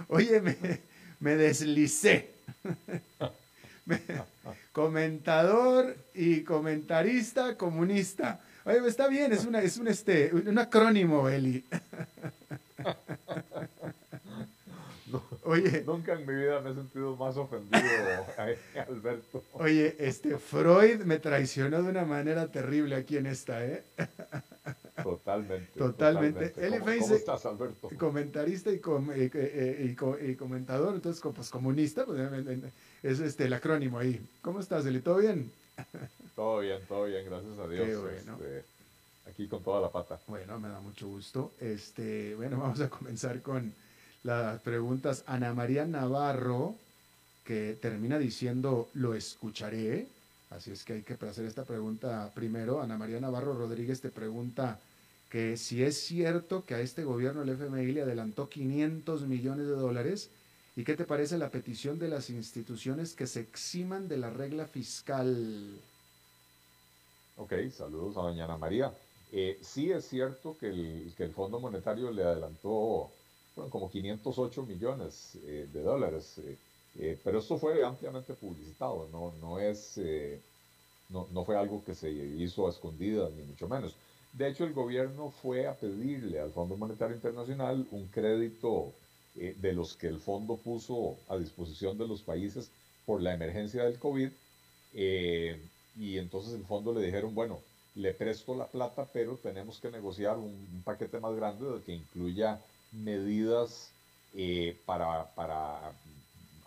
[0.09, 0.41] Oye,
[1.21, 2.31] me, deslicé.
[4.73, 8.41] comentador y comentarista comunista.
[8.65, 11.65] Oye, está bien, es, una, es un, este, un acrónimo, Eli.
[15.45, 17.83] Oye, nunca en mi vida me he sentido más ofendido,
[18.89, 19.45] Alberto.
[19.53, 23.85] Oye, este Freud me traicionó de una manera terrible aquí en esta, ¿eh?
[25.11, 25.79] Totalmente.
[25.79, 26.53] Totalmente.
[26.53, 27.91] ¿Cómo, estás, Alberto?
[27.99, 28.81] Comentarista y,
[29.35, 32.19] eh, y, comentador, entonces pues comunista, pues,
[33.03, 34.21] es este el acrónimo ahí.
[34.43, 35.01] ¿Cómo estás, Eli?
[35.01, 35.53] ¿Todo bien?
[36.35, 37.89] Todo bien, todo bien, gracias a Dios.
[38.13, 38.65] Este,
[39.29, 40.19] aquí con toda la pata.
[40.27, 41.53] Bueno, me da mucho gusto.
[41.61, 43.73] Este, bueno, vamos a comenzar con
[44.25, 45.23] las preguntas.
[45.27, 46.75] Ana María Navarro,
[47.45, 50.09] que termina diciendo, lo escucharé.
[50.51, 52.81] Así es que hay que hacer esta pregunta primero.
[52.81, 54.79] Ana María Navarro Rodríguez te pregunta,
[55.35, 59.73] que si es cierto que a este gobierno el FMI le adelantó 500 millones de
[59.73, 60.31] dólares,
[60.77, 64.69] ¿y qué te parece la petición de las instituciones que se eximan de la regla
[64.69, 65.77] fiscal?
[67.37, 68.95] Ok, saludos a doña Ana María.
[69.33, 73.11] Eh, sí es cierto que el, que el, Fondo Monetario le adelantó
[73.71, 76.41] como 508 millones eh, de dólares,
[76.97, 79.99] eh, pero esto fue ampliamente publicitado, no, no, es,
[81.09, 83.97] no, no, fue algo que se hizo a escondidas, ni mucho menos.
[84.35, 88.93] De hecho, el gobierno fue a pedirle al Fondo Monetario Internacional un crédito
[89.35, 92.71] de los que el fondo puso a disposición de los países
[93.07, 94.29] por la emergencia del COVID,
[94.93, 97.61] y entonces el fondo le dijeron, bueno,
[97.95, 102.61] le presto la plata, pero tenemos que negociar un, paquete más grande que incluya
[102.93, 103.91] medidas
[104.35, 105.93] eh, para, para,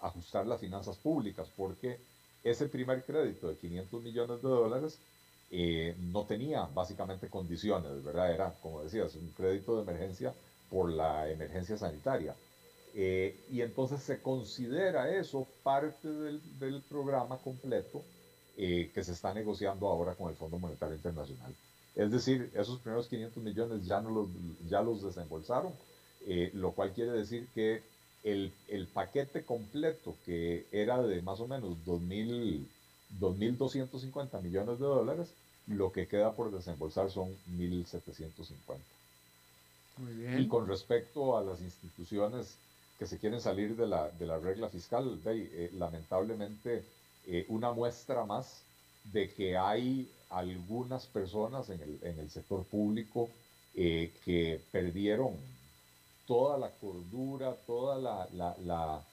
[0.01, 1.97] ajustar las finanzas públicas, porque
[2.43, 4.99] ese primer crédito de 500 millones de dólares
[5.49, 8.33] eh, no tenía básicamente condiciones, ¿verdad?
[8.33, 10.33] Era, como decías, un crédito de emergencia
[10.69, 12.35] por la emergencia sanitaria.
[12.93, 18.03] Eh, y entonces se considera eso parte del, programa completo
[18.57, 21.53] eh, que se está negociando ahora con el Fondo Monetario Internacional.
[21.95, 24.27] Es decir, esos primeros 500 millones ya, no los,
[24.67, 25.71] ya los desembolsaron,
[26.53, 27.81] lo cual quiere decir que
[28.23, 31.83] el, el, paquete completo, que era de más o menos
[33.19, 35.29] 2.250 millones de dólares,
[35.67, 38.77] lo que queda por desembolsar son 1.750.
[39.97, 40.39] Muy bien.
[40.39, 42.57] Y con respecto a las instituciones
[42.99, 46.83] que se quieren salir de la, de la regla fiscal, eh, lamentablemente
[47.27, 48.61] eh, una muestra más
[49.11, 53.29] de que hay algunas personas en el, en el sector público
[53.75, 55.35] eh, que perdieron
[56.25, 59.03] toda la cordura, toda la, la,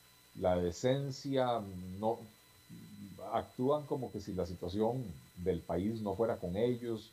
[0.41, 1.61] la, decencia,
[2.01, 2.19] no,
[3.33, 5.05] actúan como que si la situación
[5.37, 7.11] del país no fuera con ellos.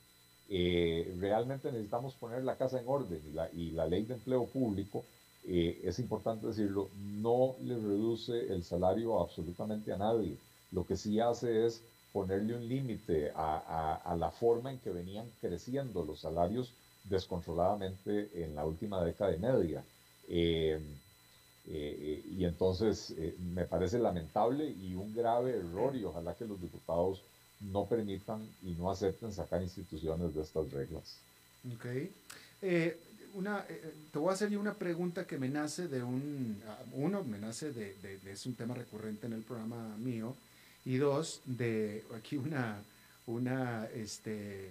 [0.54, 3.21] Eh, realmente necesitamos poner la casa en orden
[3.54, 5.06] y la, ley de empleo público,
[5.45, 10.38] es importante decirlo, no le reduce el salario absolutamente a nadie
[10.71, 11.82] lo que sí hace es
[12.13, 16.74] ponerle un límite a, la forma en que venían creciendo los salarios
[17.06, 19.84] descontroladamente en la última década y media.
[20.28, 20.80] Eh,
[21.67, 26.62] eh, y entonces eh, me parece lamentable y un grave error y ojalá que los
[26.62, 27.21] diputados
[27.60, 31.17] no permitan y no acepten sacar instituciones de estas reglas.
[31.76, 31.86] Ok.
[33.36, 33.65] una,
[34.12, 37.71] te voy a hacer una pregunta que me nace de un, ah, uno, me nace
[37.71, 40.36] de, de, es un tema recurrente en el programa mío,
[40.86, 42.82] y dos, de aquí una,
[43.28, 44.69] una, este,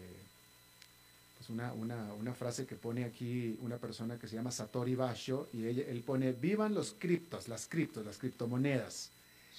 [1.41, 5.49] pues una, una, una, frase que pone aquí una persona que se llama Satori Basho
[5.55, 9.11] y ella, él pone, vivan los criptos, las criptos, las criptomonedas.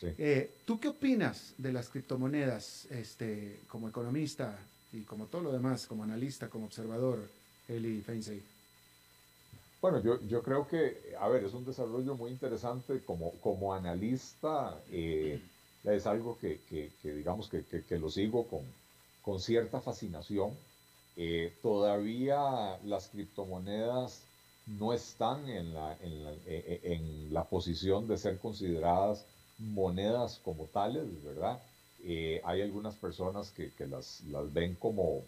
[0.04, 4.60] Eh, ¿Tú qué opinas de las criptomonedas este, como economista
[4.94, 7.28] y como todo lo demás, como analista, como observador,
[7.68, 8.44] Eli Feinsey?
[9.82, 14.80] Bueno, yo, yo creo que, a ver, es un desarrollo muy interesante como, como analista.
[14.92, 15.42] Eh,
[15.84, 16.60] es algo que,
[17.02, 18.62] digamos que, lo sigo con,
[19.24, 20.52] con cierta fascinación.
[21.18, 24.24] Eh, todavía las criptomonedas
[24.66, 29.26] no están en la, en la, e, e, en la posición de ser consideradas
[29.58, 31.62] monedas como tales, ¿verdad?
[32.04, 35.22] Eh, hay algunas personas que, las, las, ven como,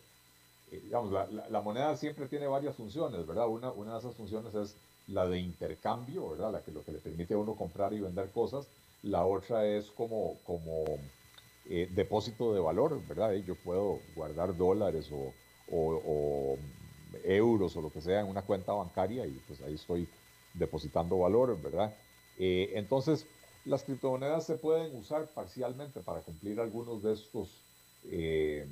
[0.72, 3.48] eh, la, la, moneda siempre tiene varias funciones, ¿verdad?
[3.48, 4.76] Una, una de esas funciones es
[5.08, 6.52] la de intercambio, ¿verdad?
[6.52, 8.68] La que, lo que le permite a uno comprar y vender cosas,
[9.04, 10.86] la otra es como, como
[11.70, 13.34] eh, depósito de valor, ¿verdad?
[13.34, 15.34] Yo puedo guardar dólares o,
[17.24, 20.08] euros o lo que sea en una cuenta bancaria y pues ahí estoy
[20.54, 21.94] depositando valor, ¿verdad?
[22.38, 23.26] Eh, entonces,
[23.66, 27.50] las criptomonedas se pueden usar parcialmente para cumplir algunos de estos,
[28.12, 28.68] eh,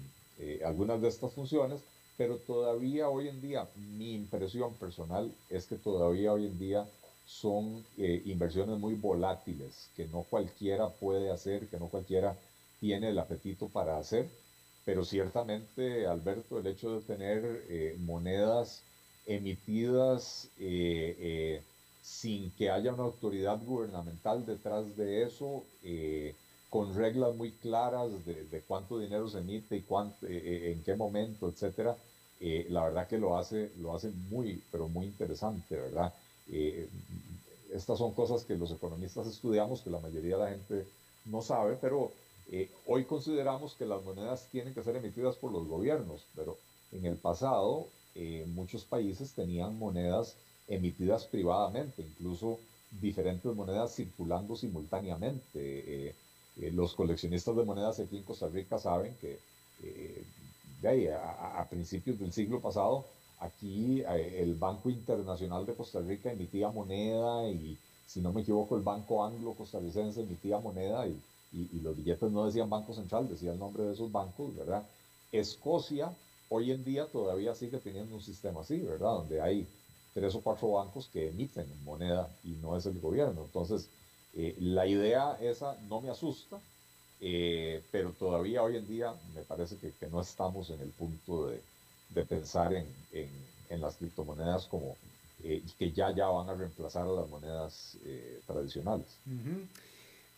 [0.66, 1.82] algunas de estas funciones,
[2.18, 6.86] pero todavía hoy en día, mi impresión personal es que todavía hoy en día
[7.26, 12.36] son eh, inversiones muy volátiles, que no cualquiera puede hacer, que no cualquiera
[12.80, 14.30] tiene el apetito para hacer,
[14.86, 18.82] pero ciertamente, Alberto, el hecho de tener eh, monedas
[19.26, 21.62] emitidas eh,
[22.02, 25.64] sin que haya una autoridad gubernamental detrás de eso,
[26.70, 31.96] con reglas muy claras de, cuánto dinero se emite y cuánto, en qué momento, etcétera,
[32.40, 36.12] la verdad que lo hace, lo hace muy, pero muy interesante, ¿verdad?
[36.52, 36.90] Eh,
[37.74, 40.86] estas son cosas que los economistas estudiamos, que la mayoría de la gente
[41.26, 42.12] no sabe, pero
[42.52, 46.58] eh, hoy consideramos que las monedas tienen que ser emitidas por los gobiernos, pero
[46.92, 50.36] en el pasado eh, muchos países tenían monedas
[50.68, 52.60] emitidas privadamente, incluso
[53.00, 56.14] diferentes monedas circulando simultáneamente.
[56.74, 59.40] los coleccionistas de monedas aquí en Costa Rica saben que
[60.82, 63.06] de ahí, a, principios del siglo pasado
[63.40, 68.84] aquí el Banco Internacional de Costa Rica emitía moneda y, si no me equivoco, el
[68.84, 71.18] Banco Anglo Costarricense emitía moneda y,
[71.54, 74.84] y, los billetes no decían Banco Central, decía el nombre de esos bancos, ¿verdad?
[75.32, 76.14] Escocia
[76.50, 79.12] hoy en día todavía sigue teniendo un sistema así, ¿verdad?
[79.12, 79.68] Donde hay
[80.14, 83.44] tres o cuatro bancos que emiten moneda y no es el gobierno.
[83.46, 83.90] Entonces,
[84.34, 86.60] eh, la idea esa no me asusta,
[87.20, 91.62] eh, pero todavía hoy en día me parece que, no estamos en el punto de,
[92.26, 94.98] pensar en, las criptomonedas como
[95.44, 97.98] eh, que ya, ya van a reemplazar a las monedas
[98.46, 99.08] tradicionales.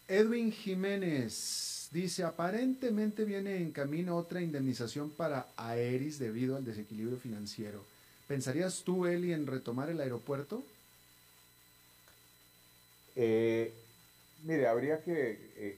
[0.08, 7.84] Edwin Jiménez dice, aparentemente viene en camino otra indemnización para Aeris debido al desequilibrio financiero.
[8.28, 10.64] ¿Pensarías tú, Eli, en retomar el aeropuerto?
[13.16, 13.72] Eh,
[14.43, 15.78] mire, habría que, eh,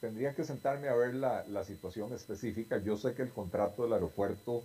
[0.00, 2.78] tendría que sentarme a ver la, la, situación específica.
[2.78, 4.62] Yo sé que el contrato del aeropuerto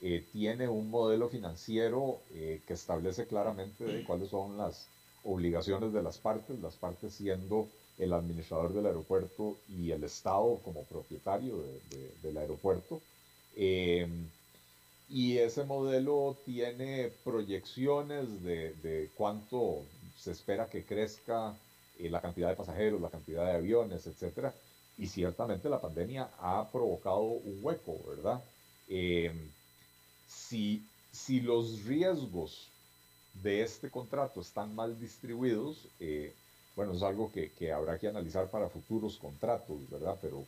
[0.00, 4.86] eh, tiene un modelo financiero que establece claramente cuáles son las
[5.24, 7.68] obligaciones de las partes, las partes siendo
[7.98, 11.62] el administrador del aeropuerto y el Estado como propietario
[12.22, 13.00] del aeropuerto.
[13.54, 14.08] Eh,
[15.08, 19.82] y ese modelo tiene proyecciones de, cuánto
[20.16, 21.54] se espera que crezca
[21.98, 24.52] eh, la cantidad de pasajeros, la cantidad de aviones, etc.
[24.96, 28.42] Y ciertamente la pandemia ha provocado un hueco, ¿verdad?
[28.88, 29.32] Eh,
[30.26, 32.68] si, si los riesgos
[33.42, 35.76] de este contrato están mal distribuidos,
[36.76, 40.16] bueno, es algo que, que, habrá que analizar para futuros contratos, ¿verdad?
[40.20, 40.44] Pero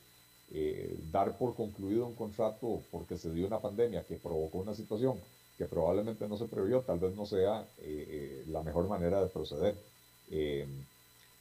[0.52, 5.18] eh, dar por concluido un contrato porque se dio una pandemia que provocó una situación
[5.56, 9.28] que probablemente no se previó, tal vez no sea eh, eh, la mejor manera de
[9.28, 9.74] proceder.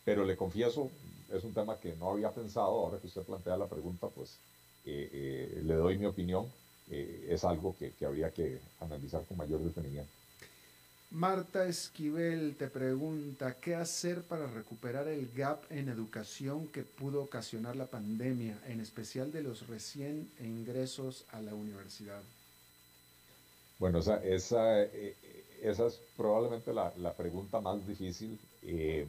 [0.05, 0.89] pero le confieso,
[1.31, 4.37] es un tema que no había pensado, ahora que usted plantea la pregunta, pues
[4.85, 6.45] le doy mi opinión,
[6.89, 10.11] es algo que, que habría que analizar con mayor detenimiento.
[11.13, 17.75] Marta Esquivel te pregunta, ¿qué hacer para recuperar el gap en educación que pudo ocasionar
[17.75, 22.23] la pandemia, en especial de los recién ingresos a la universidad?
[23.77, 25.15] Bueno, esa, esa, eh,
[25.61, 28.39] esa es probablemente la, la, pregunta más difícil.
[28.63, 29.05] Eh,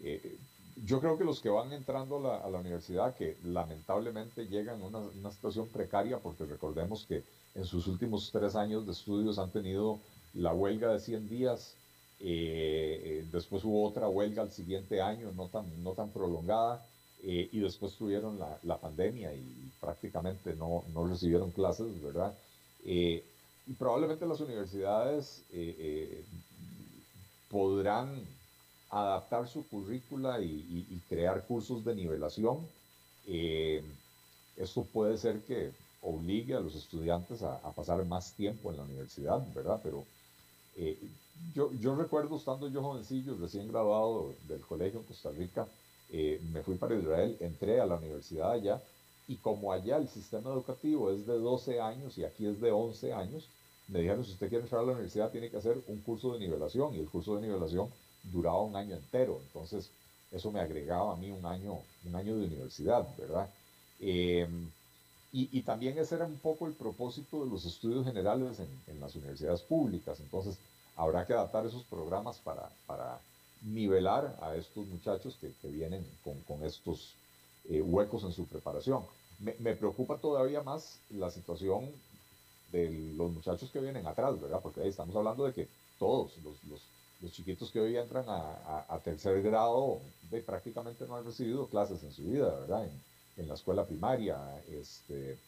[0.00, 0.36] eh,
[0.84, 4.98] yo creo que los que van entrando a la universidad, que lamentablemente llegan a una,
[4.98, 10.00] una situación precaria, porque recordemos que en sus últimos tres años de estudios han tenido
[10.34, 11.74] la huelga de 100 días,
[12.20, 16.84] eh, eh, después hubo otra huelga al siguiente año, no tan, no tan prolongada,
[17.22, 22.34] eh, y después tuvieron la, la pandemia y, prácticamente no, no, recibieron clases, ¿verdad?
[22.84, 25.44] y probablemente las universidades
[27.48, 28.08] podrán
[28.90, 32.66] adaptar su currícula y, crear cursos de nivelación.
[34.56, 35.70] esto puede ser que
[36.02, 39.80] obligue a los estudiantes a, a, pasar más tiempo en la universidad, ¿verdad?
[39.82, 40.04] Pero
[40.78, 40.98] eh,
[41.54, 45.66] yo, yo recuerdo estando yo jovencillo, recién graduado del colegio en Costa Rica,
[46.10, 48.80] eh, me fui para Israel, entré a la universidad allá
[49.26, 53.12] y como allá el sistema educativo es de 12 años y aquí es de 11
[53.12, 53.48] años,
[53.88, 56.38] me dijeron si usted quiere entrar a la universidad tiene que hacer un curso de
[56.38, 57.88] nivelación y el curso de nivelación
[58.22, 59.90] duraba un año entero, entonces
[60.30, 63.50] eso me agregaba a mí un año, un año de universidad, ¿verdad?
[64.00, 64.70] Em,
[65.30, 69.60] y, también ese era un poco el propósito de los estudios generales en, las universidades
[69.60, 70.18] públicas.
[70.20, 70.56] Entonces,
[70.98, 73.20] habrá que adaptar esos programas para, para
[73.62, 77.14] nivelar a estos muchachos que, que vienen con, con estos
[77.70, 79.04] eh, huecos en su preparación.
[79.38, 81.88] Me, preocupa todavía más la situación
[82.72, 84.58] de los muchachos que vienen atrás, ¿verdad?
[84.60, 85.68] Porque ahí estamos hablando de que
[85.98, 90.00] todos los, los, chiquitos que hoy entran a, tercer grado
[90.44, 92.88] prácticamente no han recibido clases en su vida, ¿verdad?
[93.36, 94.36] En, la escuela primaria,
[94.68, 95.38] este, eh,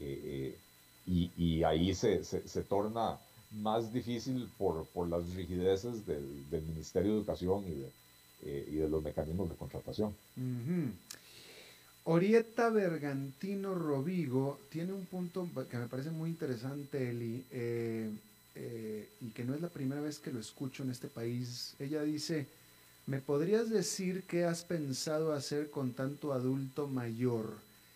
[0.00, 0.58] eh,
[1.06, 3.18] y, ahí se, se, torna
[3.50, 7.90] más difícil por, por las rigideces del, del, Ministerio de Educación y de,
[8.42, 10.14] eh, y de, los mecanismos de contratación.
[12.04, 17.44] Orieta Bergantino Rovigo tiene un punto que me parece muy interesante, Eli,
[19.20, 21.74] y que no es la primera vez que lo escucho en este país.
[21.78, 22.46] Ella dice,
[23.08, 27.54] ¿Me podrías decir qué has pensado hacer con tanto adulto mayor?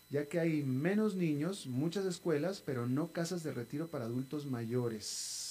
[0.08, 5.41] Ya que hay menos niños, muchas escuelas, pero no casas de retiro para adultos mayores.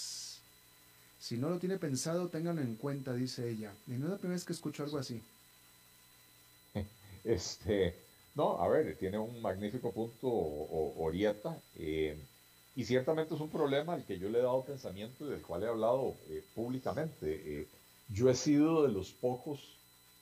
[1.21, 3.71] Si no lo tiene pensado, ténganlo en cuenta, dice ella.
[3.85, 5.21] Y no es la primera vez que escucho algo así.
[7.23, 7.93] Este,
[8.33, 11.55] no, a ver, tiene un magnífico punto Orieta.
[11.77, 12.17] Eh,
[12.75, 15.61] y ciertamente es un problema al que yo le he dado pensamiento y del cual
[15.61, 17.41] he hablado eh, públicamente.
[17.45, 17.67] Eh,
[18.09, 19.59] yo he sido de los pocos,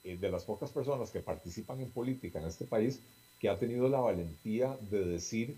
[0.04, 3.00] eh, de las pocas personas que participan en política en este país
[3.39, 5.56] que ha tenido la valentía de decir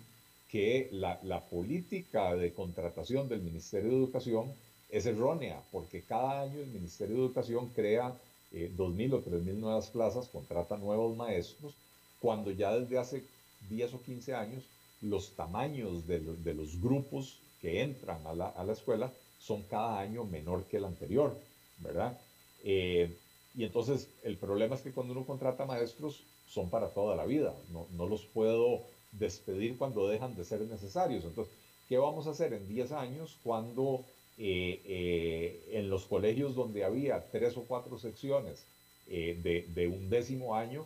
[0.49, 4.53] que la, la, política de contratación del Ministerio de Educación
[4.91, 8.13] es errónea, porque cada año el Ministerio de Educación crea
[8.51, 11.73] eh, 2.000 o 3.000 nuevas plazas, contrata nuevos maestros,
[12.19, 13.23] cuando ya desde hace
[13.69, 14.63] 10 o 15 años
[15.01, 19.99] los tamaños de, de los grupos que entran a la, a la, escuela son cada
[19.99, 21.35] año menor que el anterior,
[21.79, 22.19] ¿verdad?
[22.63, 23.15] Eh,
[23.55, 27.55] y entonces el problema es que cuando uno contrata maestros son para toda la vida,
[27.71, 28.81] no, no los puedo
[29.13, 31.23] despedir cuando dejan de ser necesarios.
[31.23, 31.53] Entonces,
[31.87, 34.03] ¿qué vamos a hacer en 10 años cuando
[34.43, 38.65] eh, eh, en los colegios donde había tres o cuatro secciones
[39.07, 40.83] eh, de, de, un décimo año,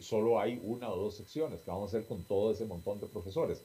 [0.00, 1.60] solo hay una o dos secciones?
[1.60, 3.60] ¿Qué vamos a hacer con todo ese montón de profesores?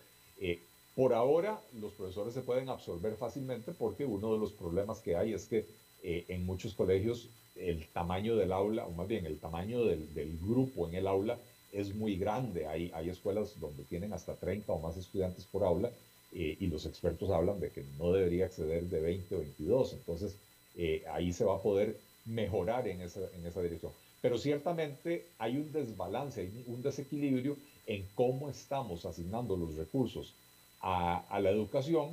[0.93, 5.31] por ahora, los profesores se pueden absorber fácilmente porque uno de los problemas que hay
[5.31, 5.65] es que
[6.03, 10.89] en muchos colegios el tamaño del aula, o más bien el tamaño del, del grupo
[10.89, 11.37] en el aula,
[11.71, 12.67] es muy grande.
[12.67, 15.89] Hay, hay escuelas donde tienen hasta 30 o más estudiantes por aula
[16.31, 19.93] eh, y los expertos hablan de que no debería exceder de 20 o 22.
[19.93, 20.35] Entonces,
[20.75, 23.91] eh, ahí se va a poder mejorar en esa, en esa dirección.
[24.21, 27.57] Pero ciertamente hay un desbalance, hay un desequilibrio
[27.87, 30.33] en cómo estamos asignando los recursos
[30.81, 32.09] a, a la educación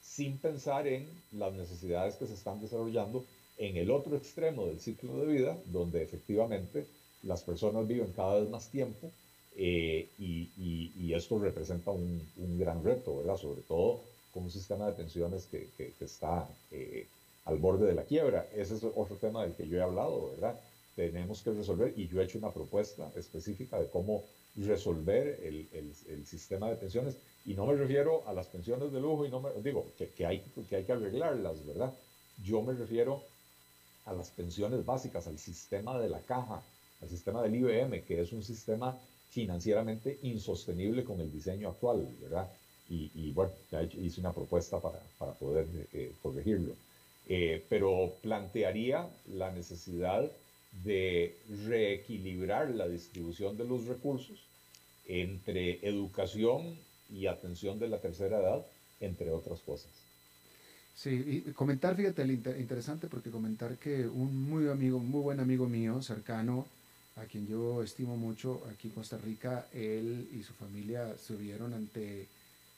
[0.00, 3.24] sin pensar en las necesidades que se están desarrollando
[3.58, 6.86] en el otro extremo del ciclo de vida, donde efectivamente
[7.22, 9.10] las personas viven cada vez más tiempo
[9.60, 12.22] eh, y, y, esto representa un,
[12.60, 13.36] gran reto, ¿verdad?
[13.36, 14.02] Sobre todo
[14.32, 17.08] con un sistema de pensiones que, que, está eh,
[17.44, 18.46] al borde de la quiebra.
[18.54, 20.60] Ese es otro tema del que yo he hablado, ¿verdad?
[20.94, 24.22] Tenemos que resolver y yo he hecho una propuesta específica de cómo
[24.54, 29.30] resolver el, sistema de pensiones y no me refiero a las pensiones de lujo y
[29.30, 31.92] no me digo que, que, hay, que hay que arreglarlas, ¿verdad?
[32.44, 33.24] Yo me refiero
[34.04, 36.62] a las pensiones básicas, al sistema de la caja,
[37.02, 38.96] al sistema del IBM, que es un sistema
[39.30, 42.48] financieramente insostenible con el diseño actual, ¿verdad?
[42.90, 46.72] Y, bueno, ya hice una propuesta para, para poder eh, corregirlo.
[47.28, 50.30] Eh, pero plantearía la necesidad
[50.84, 54.38] de reequilibrar la distribución de los recursos
[55.06, 56.78] entre educación
[57.10, 58.64] y atención de la tercera edad,
[59.00, 59.90] entre otras cosas.
[60.94, 66.02] Sí, y comentar, fíjate, interesante porque comentar que un muy amigo, muy buen amigo mío,
[66.02, 66.66] cercano,
[67.20, 71.74] a quien yo estimo mucho aquí en Costa Rica, él y su familia se vieron
[71.74, 72.26] ante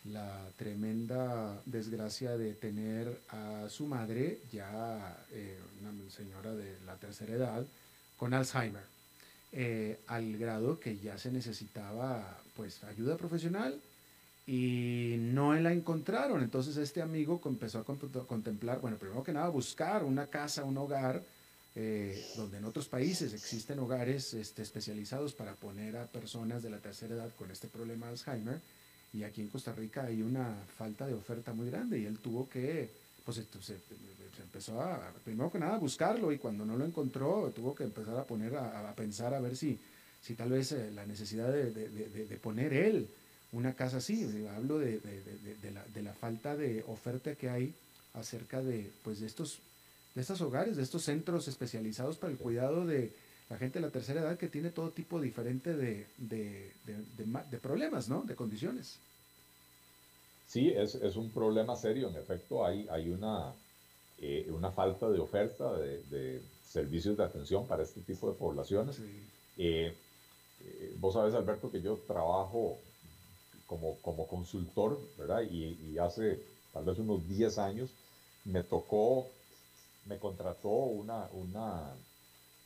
[0.04, 7.34] la tremenda desgracia de tener a su madre, ya eh, una señora de la tercera
[7.34, 7.66] edad,
[8.16, 8.82] con Alzheimer,
[9.52, 13.78] eh, al grado que ya se necesitaba pues ayuda profesional
[14.46, 16.42] y no la encontraron.
[16.42, 21.22] Entonces este amigo empezó a contemplar, bueno, primero que nada buscar una casa, un hogar,
[21.76, 26.78] eh, donde en otros países existen hogares este, especializados para poner a personas de la
[26.78, 28.60] tercera edad con este problema de Alzheimer,
[29.12, 32.48] y aquí en Costa Rica hay una falta de oferta muy grande y él tuvo
[32.48, 32.90] que,
[33.24, 33.76] pues se,
[34.42, 38.16] empezó a, primero que nada, a buscarlo y cuando no lo encontró, tuvo que empezar
[38.16, 39.78] a poner, a, pensar a ver si,
[40.22, 43.08] si tal vez eh, la necesidad de, de, de, poner él
[43.52, 44.24] una casa así,
[44.56, 45.00] hablo de,
[45.72, 47.74] la, de la falta de oferta que hay
[48.14, 49.60] acerca de, pues, de estos
[50.14, 53.12] de estos hogares, de estos centros especializados para el cuidado de
[53.48, 58.08] la gente de la tercera edad que tiene todo tipo diferente de, de, de, problemas,
[58.08, 58.22] ¿no?
[58.22, 58.98] De condiciones.
[60.46, 62.08] Sí, es, es, un problema serio.
[62.08, 63.52] En efecto, hay, hay una,
[64.20, 69.00] eh, una falta de oferta de, servicios de atención para este tipo de poblaciones.
[69.58, 69.92] Eh,
[70.62, 72.78] eh, vos sabes, Alberto, que yo trabajo
[73.66, 75.42] como, como consultor, ¿verdad?
[75.42, 76.40] Y, y hace
[76.72, 77.90] tal vez unos 10 años
[78.44, 79.26] me tocó
[80.10, 81.94] me contrató una, una,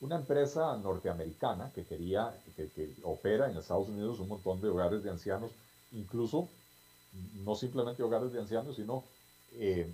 [0.01, 5.11] una empresa norteamericana que quería, que, opera en Estados Unidos un montón de hogares de
[5.11, 5.51] ancianos,
[5.91, 6.49] incluso
[7.45, 9.03] no simplemente hogares de ancianos, sino
[9.53, 9.87] eh,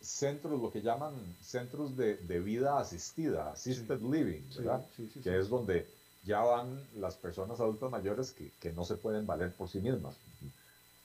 [0.00, 1.12] centros, lo que llaman
[1.42, 4.86] centros de, vida asistida, assisted living, ¿verdad?
[5.24, 5.86] que es donde
[6.24, 10.14] ya van las personas adultas mayores que, que, no se pueden valer por sí mismas,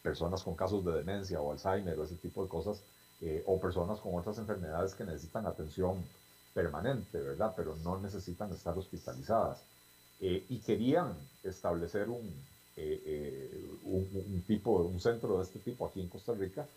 [0.04, 2.80] personas con casos de demencia o Alzheimer o ese tipo de cosas
[3.26, 6.06] eh, o personas con otras enfermedades que necesitan atención
[6.54, 7.54] permanente, ¿verdad?
[7.56, 9.58] Pero no necesitan estar hospitalizadas.
[10.22, 11.12] Eh, y querían
[11.44, 12.08] establecer
[12.78, 16.68] eh, un, un, tipo, un centro de este tipo aquí en Costa Rica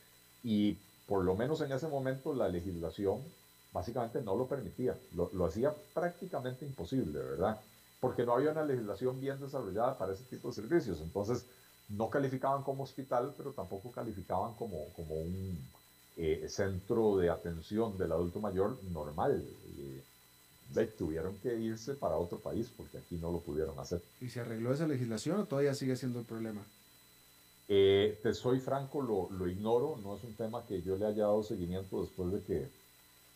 [0.42, 0.74] y
[1.06, 3.22] por lo menos en ese momento la legislación
[3.70, 7.60] básicamente no lo permitía, lo, lo hacía prácticamente imposible, ¿verdad?
[8.00, 11.00] Porque no había una legislación bien desarrollada para ese tipo de servicios.
[11.02, 11.44] Entonces,
[11.88, 15.70] no calificaban como hospital, pero tampoco calificaban como, como un,
[16.20, 19.40] eh, centro de atención del adulto mayor normal.
[19.78, 20.02] Eh,
[20.98, 24.02] tuvieron que irse para otro país porque aquí no lo pudieron hacer.
[24.20, 26.60] ¿Y se arregló esa legislación o todavía sigue siendo el problema?
[27.68, 31.24] Eh, te soy franco, lo, lo, ignoro, no es un tema que yo le haya
[31.24, 32.68] dado seguimiento después de que,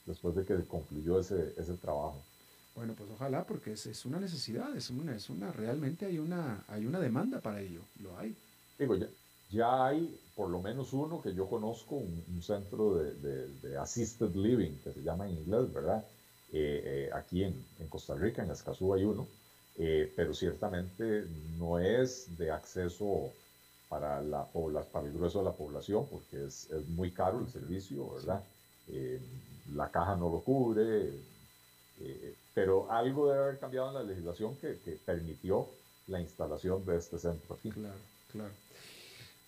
[0.07, 2.21] después de que concluyó ese, ese trabajo.
[2.75, 6.65] Bueno, pues ojalá, porque es, es, una necesidad, es una, es una, realmente hay una,
[6.67, 8.35] hay una demanda para ello, lo hay.
[8.79, 9.07] Digo, ya,
[9.53, 14.79] ya hay por lo menos uno que yo conozco, un, centro de, de, assisted living,
[14.83, 16.05] que se llama en inglés, ¿verdad?
[16.53, 19.29] Eh, eh, aquí en, en, Costa Rica, en Escazú hay uno,
[19.77, 21.27] eh, pero ciertamente
[21.59, 23.31] no es de acceso
[23.89, 24.47] para, la,
[24.91, 28.43] para el grueso de la población, porque es, es muy caro el servicio, ¿verdad?
[29.75, 31.13] la caja no lo cubre,
[32.53, 35.69] pero algo debe haber cambiado en la legislación que, que permitió
[36.09, 37.71] la instalación de este centro aquí.
[37.71, 37.95] Claro,
[38.33, 38.53] claro.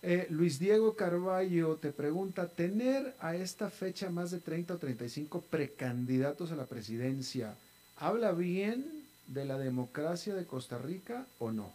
[0.07, 5.41] Eh, Luis Diego Carballo te pregunta, ¿tener a esta fecha más de 30 o 35
[5.49, 7.55] precandidatos a la presidencia
[7.97, 8.85] habla bien
[9.25, 11.71] de la democracia de Costa Rica o no?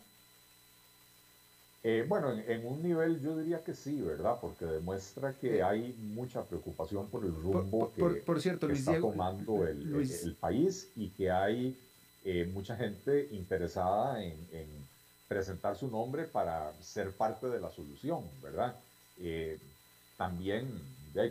[1.83, 4.37] Eh, bueno, en, un nivel yo diría que sí, ¿verdad?
[4.41, 8.23] Porque demuestra que eh, hay mucha preocupación por el rumbo que,
[8.73, 11.77] está tomando el, país y que hay
[12.53, 14.80] mucha gente interesada en
[15.31, 18.75] presentar su nombre para ser parte de la solución, ¿verdad?
[19.17, 19.61] Eh,
[20.17, 20.69] también,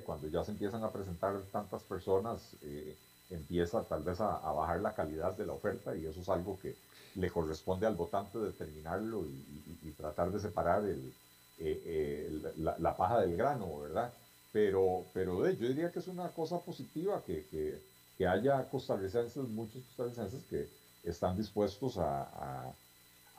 [0.05, 2.95] cuando ya se empiezan a presentar tantas personas, eh,
[3.29, 6.77] empieza tal vez a, bajar la calidad de la oferta y eso es algo que
[7.15, 11.13] le corresponde al votante determinarlo y, tratar de separar el,
[11.57, 14.13] eh, la, paja del grano, ¿verdad?
[14.53, 17.45] Pero, pero yo diría que es una cosa positiva que,
[18.17, 20.69] que, haya costarricenses, muchos costarricenses que
[21.03, 22.88] están dispuestos a a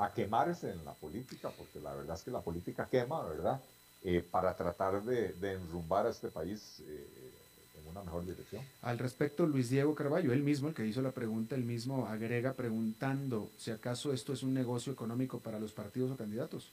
[0.09, 3.61] quemarse en la política, porque la verdad es que la política quema, ¿verdad?
[4.03, 7.33] Eh, para tratar de, enrumbar a este país eh,
[7.79, 8.65] en una mejor dirección.
[8.81, 12.55] Al respecto, Luis Diego Carballo, él mismo, el que hizo la pregunta, él mismo agrega
[12.55, 16.71] preguntando si acaso esto es un negocio económico para los partidos o candidatos.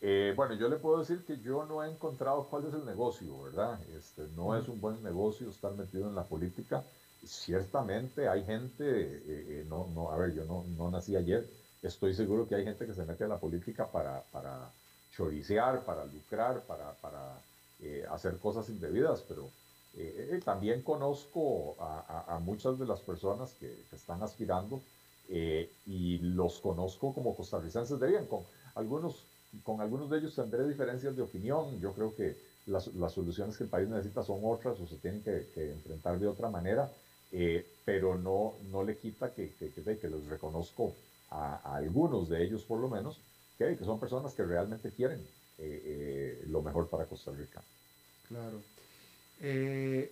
[0.00, 3.42] Eh, bueno, yo le puedo decir que yo no he encontrado cuál es el negocio,
[3.42, 3.78] ¿verdad?
[3.96, 6.84] Este, no es un buen negocio estar metido en la política
[7.24, 11.48] ciertamente hay gente, eh, eh, no, no, a ver, yo no, no, nací ayer,
[11.82, 14.70] estoy seguro que hay gente que se mete a la política para, para
[15.12, 17.40] choricear, para lucrar, para, para
[17.80, 19.50] eh, hacer cosas indebidas, pero
[20.44, 24.80] también conozco a, muchas de las personas que, están aspirando
[25.28, 28.26] y los conozco como costarricenses de bien.
[28.26, 28.44] Con
[28.76, 29.24] algunos,
[29.64, 31.80] con algunos de ellos tendré diferencias de opinión.
[31.80, 35.20] Yo creo que las, las soluciones que el país necesita son otras o se tienen
[35.22, 36.88] que, que enfrentar de otra manera.
[37.32, 40.94] Eh, pero no, no le quita que, que, que, los reconozco
[41.30, 43.18] a, algunos de ellos por lo menos,
[43.58, 45.20] que, son personas que realmente quieren
[45.58, 47.62] eh, eh, lo mejor para Costa Rica.
[48.28, 48.60] Claro.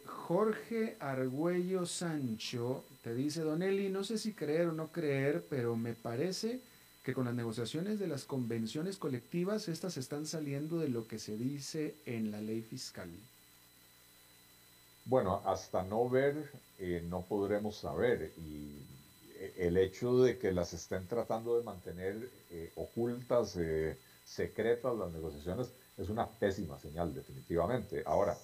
[0.06, 5.74] Jorge Argüello Sancho te dice, Don Eli, no sé si creer o no creer, pero
[5.74, 6.60] me parece
[7.02, 11.36] que con las negociaciones de las convenciones colectivas, estas están saliendo de lo que se
[11.36, 13.08] dice en la ley fiscal.
[15.06, 16.34] Bueno, hasta no ver,
[16.80, 18.32] eh, no podremos saber.
[18.38, 18.82] Y
[19.38, 23.56] eh, el hecho de que las estén tratando de mantener eh, ocultas,
[24.24, 28.02] secretas las negociaciones, es una pésima señal, definitivamente.
[28.04, 28.36] Ahora,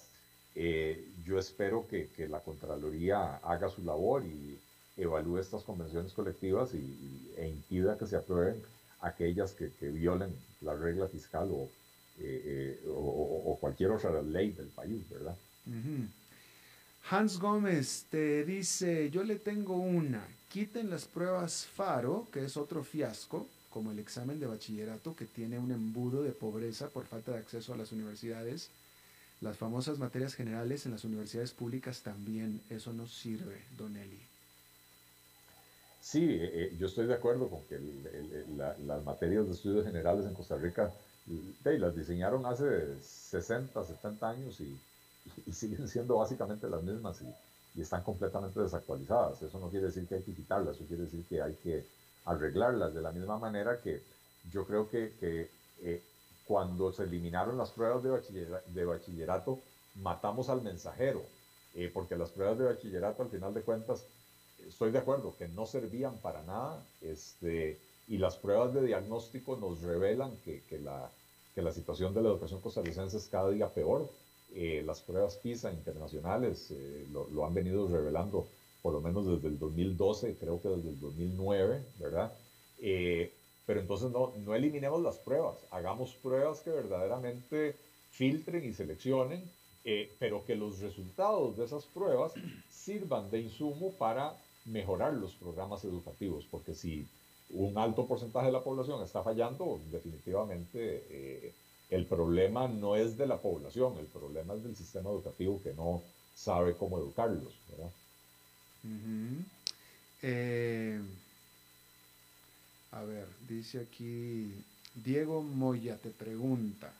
[1.25, 4.57] yo espero que, la Contraloría haga su labor y
[4.95, 8.61] evalúe estas convenciones colectivas y, e impida que se aprueben
[9.01, 11.69] aquellas que, violen la regla fiscal o,
[12.87, 15.35] o, cualquier otra ley del país, ¿verdad?
[17.09, 22.83] Hans Gómez te dice, yo le tengo una, quiten las pruebas FARO, que es otro
[22.83, 27.39] fiasco, como el examen de bachillerato que tiene un embudo de pobreza por falta de
[27.39, 28.69] acceso a las universidades.
[29.41, 34.21] Las famosas materias generales en las universidades públicas también, eso no sirve, Don Eli.
[35.99, 37.79] Sí, eh, eh, yo estoy de acuerdo con que
[38.55, 40.91] las materias de estudios generales en Costa Rica
[41.63, 44.77] las diseñaron hace 60, 70 años y
[45.45, 49.41] y siguen siendo básicamente las mismas y, están completamente desactualizadas.
[49.41, 51.83] Eso no quiere decir que hay que quitarlas, eso quiere decir que hay que
[52.25, 54.03] arreglarlas de la misma manera que
[54.51, 55.49] yo creo que, que
[55.81, 56.03] eh,
[56.45, 59.59] cuando se eliminaron las pruebas de de bachillerato
[59.95, 61.23] matamos al mensajero,
[61.75, 64.05] eh, porque las pruebas de bachillerato al final de cuentas,
[64.67, 69.81] estoy de acuerdo que no servían para nada, este, y las pruebas de diagnóstico nos
[69.81, 71.09] revelan que, que, la,
[71.55, 74.09] que la situación de la educación costarricense es cada día peor.
[74.55, 78.47] Eh, las pruebas PISA internacionales eh, lo, han venido revelando
[78.81, 82.33] por lo menos desde el 2012, creo que desde el 2009, ¿verdad?
[82.79, 83.33] Eh,
[83.65, 87.75] pero entonces no, no eliminemos las pruebas, hagamos pruebas que verdaderamente
[88.11, 89.41] filtren y seleccionen,
[90.19, 92.33] pero que los resultados de esas pruebas
[92.69, 97.05] sirvan de insumo para mejorar los programas educativos, porque si
[97.53, 101.53] un alto porcentaje de la población está fallando, definitivamente eh,
[101.89, 106.01] el problema no es de la población, el problema es del sistema educativo que no
[106.35, 107.53] sabe cómo educarlos.
[107.69, 107.91] ¿verdad?
[110.21, 110.99] Eh,
[112.91, 114.53] a ver, dice aquí
[114.95, 116.91] Diego Moya, te pregunta,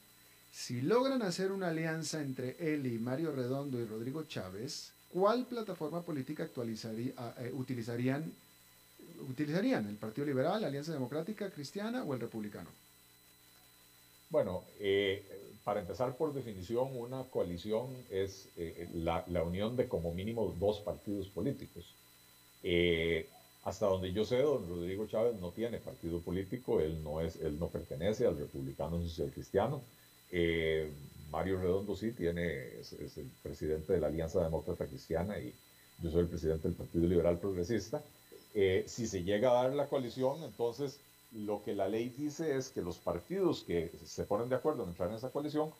[0.51, 6.43] si logran hacer una alianza entre y Mario Redondo y Rodrigo Chávez, ¿cuál plataforma política
[6.43, 8.31] actualizaría, eh, utilizarían,
[9.29, 9.87] utilizarían?
[9.87, 12.69] ¿El Partido Liberal, la Alianza Democrática Cristiana o el Republicano?
[14.33, 15.23] Bueno, eh,
[15.63, 18.49] para empezar por definición, una coalición es
[18.95, 21.85] la, la, unión de como mínimo dos partidos políticos.
[22.63, 23.27] Eh,
[23.63, 27.59] hasta donde yo sé, don Rodrigo Chávez no tiene partido político, él no, es, él
[27.59, 29.83] no pertenece al Republicano Social Cristiano.
[30.31, 30.89] Eh,
[31.29, 35.53] Mario Redondo sí tiene, es, el presidente de la Alianza Demócrata Cristiana y
[36.01, 38.01] yo soy el presidente del Partido Liberal Progresista.
[38.55, 40.99] Eh, si se llega a dar la coalición, entonces
[41.33, 44.89] lo que la ley dice es que los partidos que se ponen de acuerdo en
[44.89, 45.71] entrar en esa coalición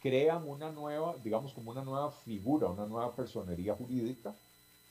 [0.00, 4.34] crean una nueva, digamos como una nueva figura, una nueva personería jurídica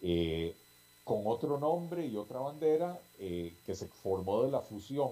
[0.01, 0.55] eh,
[1.03, 5.11] con otro nombre y otra bandera eh, que se formó de la fusión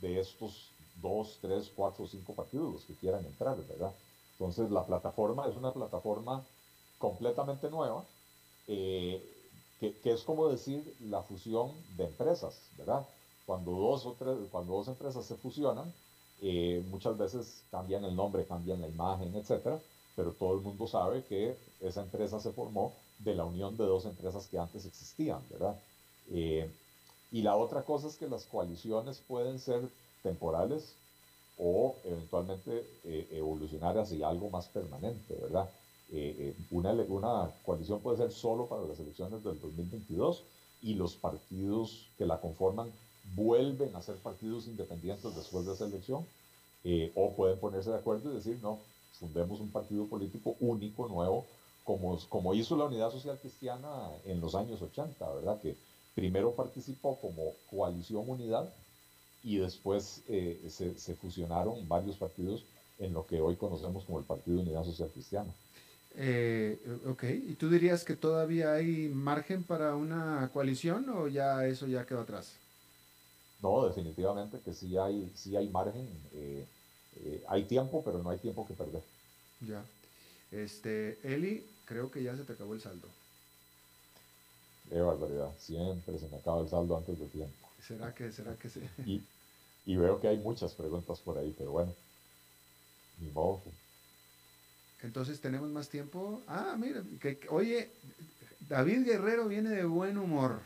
[0.00, 3.94] de estos dos, tres, cuatro, cinco partidos los que quieran entrar, ¿verdad?
[4.32, 6.44] Entonces la plataforma es una plataforma
[6.98, 8.04] completamente nueva,
[8.66, 9.24] eh,
[9.80, 13.06] que, que, es como decir la fusión de empresas, ¿verdad?
[13.52, 15.92] Cuando dos, o tres, cuando dos empresas se fusionan,
[16.40, 19.78] eh, muchas veces cambian el nombre, cambian la imagen, etcétera,
[20.16, 24.06] pero todo el mundo sabe que esa empresa se formó de la unión de dos
[24.06, 25.76] empresas que antes existían, ¿verdad?
[26.30, 26.66] Eh,
[27.30, 29.82] y la otra cosa es que las coaliciones pueden ser
[30.22, 30.94] temporales
[31.58, 35.68] o eventualmente eh, evolucionar hacia algo más permanente, ¿verdad?
[36.08, 40.42] Eh, una, una coalición puede ser solo para las elecciones del 2022
[40.80, 42.90] y los partidos que la conforman
[43.34, 46.26] vuelven a ser partidos independientes después de esa elección
[47.14, 48.80] o pueden ponerse de acuerdo y decir, no,
[49.18, 51.46] fundemos un partido político único, nuevo,
[51.84, 55.60] como, como hizo la Unidad Social Cristiana en los años 80, ¿verdad?
[55.60, 55.76] Que
[56.14, 58.72] primero participó como coalición unidad
[59.42, 62.64] y después eh, se, se, fusionaron varios partidos
[62.98, 65.52] en lo que hoy conocemos como el Partido Unidad Social Cristiana.
[66.14, 71.86] Eh, ok, ¿y tú dirías que todavía hay margen para una coalición o ya eso
[71.86, 72.56] ya quedó atrás?
[73.62, 76.08] No, definitivamente que sí hay, sí hay margen.
[76.32, 76.66] Eh,
[77.16, 79.02] eh, hay tiempo, pero no hay tiempo que perder.
[79.60, 79.84] Ya.
[80.50, 83.08] Este, Eli, creo que ya se te acabó el saldo.
[84.88, 85.52] Qué barbaridad.
[85.58, 87.68] Siempre se me acaba el saldo antes de tiempo.
[87.80, 88.80] ¿Será que, será que sí?
[89.06, 89.22] Y,
[89.86, 91.94] y veo que hay muchas preguntas por ahí, pero bueno.
[93.20, 93.62] Ni modo.
[95.02, 96.40] Entonces tenemos más tiempo.
[96.46, 97.90] Ah, mira, que, oye,
[98.68, 100.60] David Guerrero viene de buen humor.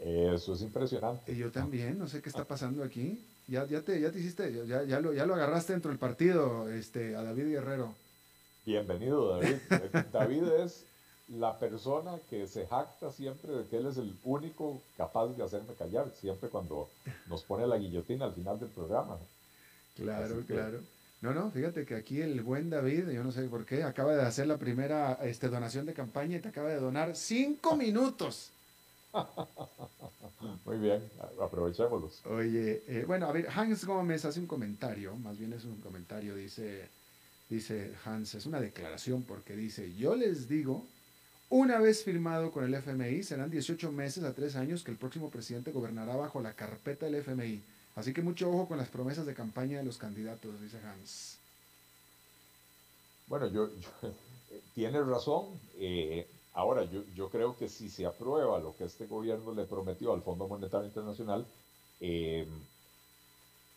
[0.00, 1.30] Eso es impresionante.
[1.30, 3.22] Y yo también, no sé qué está pasando aquí.
[3.46, 6.70] Ya, ya, te, ya te hiciste, ya, ya, lo, ya lo agarraste dentro del partido
[6.70, 7.94] este, a David Guerrero.
[8.64, 9.56] Bienvenido, David.
[10.12, 10.84] David es
[11.28, 15.74] la persona que se jacta siempre de que él es el único capaz de hacerme
[15.74, 16.88] callar, siempre cuando
[17.28, 19.18] nos pone la guillotina al final del programa.
[19.96, 20.80] Claro, claro.
[21.20, 24.22] No, no, fíjate que aquí el buen David, yo no sé por qué, acaba de
[24.22, 28.50] hacer la primera este, donación de campaña y te acaba de donar cinco minutos.
[30.64, 31.02] Muy bien,
[31.40, 32.24] aprovechémoslos.
[32.26, 36.34] Oye, eh, bueno, a ver, Hans Gómez hace un comentario, más bien es un comentario,
[36.34, 36.88] dice,
[37.48, 40.86] dice Hans, es una declaración porque dice, yo les digo,
[41.48, 45.30] una vez firmado con el FMI, serán 18 meses a 3 años que el próximo
[45.30, 47.60] presidente gobernará bajo la carpeta del FMI.
[47.96, 51.38] Así que mucho ojo con las promesas de campaña de los candidatos, dice Hans.
[53.26, 53.68] Bueno, yo,
[54.74, 55.46] tiene razón.
[55.78, 60.12] Eh, Ahora, yo, yo, creo que si se aprueba lo que este gobierno le prometió
[60.12, 61.46] al Fondo Monetario Internacional,
[62.00, 62.46] eh,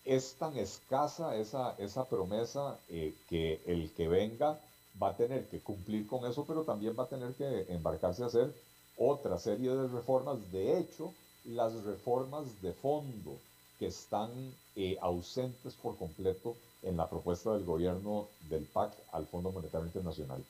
[0.05, 4.59] es tan escasa esa, esa promesa eh, que el que venga
[5.01, 8.27] va a tener que cumplir con eso, pero también va a tener que embarcarse a
[8.27, 8.53] hacer
[8.97, 10.51] otra serie de reformas.
[10.51, 11.13] De hecho,
[11.45, 13.37] las reformas de fondo
[13.79, 14.29] que están
[14.75, 20.43] eh, ausentes por completo en la propuesta del gobierno del PAC al Fondo Monetario Internacional.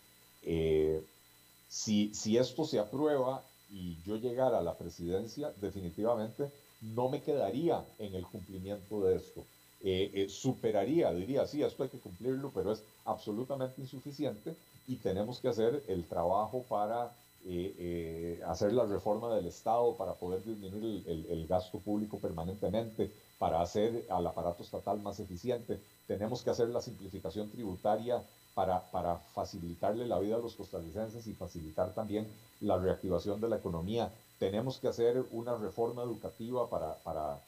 [1.74, 6.51] Si, si esto se aprueba y yo llegara a la presidencia, definitivamente
[6.82, 9.43] no me quedaría en el cumplimiento de esto.
[9.82, 14.55] Eh, eh, superaría, diría, sí, esto hay que cumplirlo, pero es absolutamente insuficiente
[14.88, 17.11] y tenemos que hacer el trabajo para
[17.43, 23.59] eh, hacer la reforma del Estado, para poder disminuir el, el, gasto público permanentemente, para
[23.63, 25.80] hacer al aparato estatal más eficiente.
[26.05, 28.24] Tenemos que hacer la simplificación tributaria
[28.54, 32.28] para, para facilitarle la vida a los costarricenses y facilitar también
[32.62, 34.12] la reactivación de la economía.
[34.39, 37.39] tenemos que hacer una reforma educativa para, para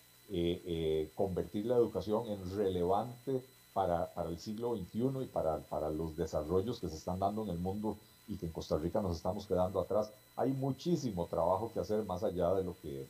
[1.16, 3.42] convertir la educación en relevante
[3.76, 7.50] para, para, el siglo XXI y para, para los desarrollos que se están dando en
[7.50, 7.98] el mundo
[8.28, 10.10] y que en Costa Rica nos estamos quedando atrás.
[10.38, 13.06] Hay muchísimo trabajo que hacer más allá de lo que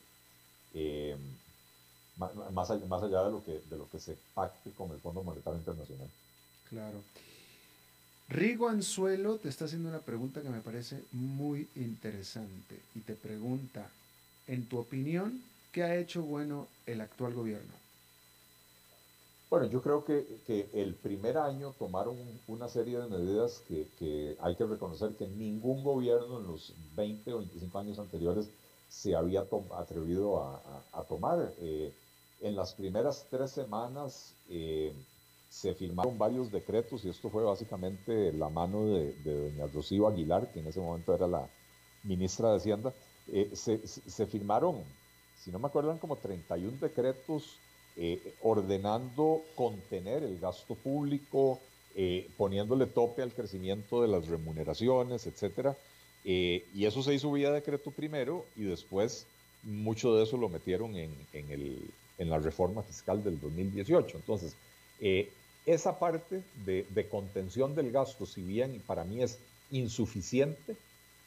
[0.74, 1.16] eh,
[2.16, 2.70] más, más
[3.02, 6.08] allá de lo que de lo que se pacte con el Fondo Monetario Internacional.
[6.68, 6.98] Claro.
[8.28, 13.88] Rigo Anzuelo te está haciendo una pregunta que me parece muy interesante y te pregunta,
[14.48, 17.72] en tu opinión, ¿qué ha hecho bueno el actual gobierno?
[19.48, 22.16] Bueno, yo creo que, que, el primer año tomaron
[22.48, 27.32] una serie de medidas que, que, hay que reconocer que ningún gobierno en los 20
[27.32, 28.50] o 25 años anteriores
[28.88, 29.44] se había
[29.76, 30.60] atrevido a,
[30.92, 31.52] a, tomar.
[31.60, 31.92] Eh,
[32.40, 34.92] en las primeras tres semanas eh,
[35.48, 40.60] se firmaron varios decretos y esto fue básicamente la mano de, doña Rocío Aguilar, que
[40.60, 41.48] en ese momento era la
[42.04, 42.92] ministra de Hacienda.
[43.32, 44.82] Eh, se, firmaron,
[45.42, 47.58] si no me acuerdo, como 31 decretos
[47.96, 51.60] eh, ordenando contener el gasto público,
[51.98, 55.74] eh, poniéndole tope al crecimiento de las remuneraciones, etc.
[56.26, 59.26] Eh, y eso se hizo vía decreto primero y después
[59.62, 61.80] mucho de eso lo metieron en, el,
[62.18, 64.18] en la reforma fiscal del 2018.
[64.18, 64.54] Entonces,
[65.66, 69.38] esa parte de, contención del gasto, si bien para mí es
[69.70, 70.76] insuficiente,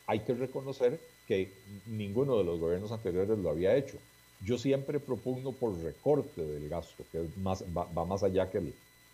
[0.08, 1.52] hay que reconocer que
[1.86, 3.98] ninguno de los gobiernos anteriores lo había hecho.
[4.44, 8.62] Yo siempre propugno por recorte del gasto, que va, más allá que,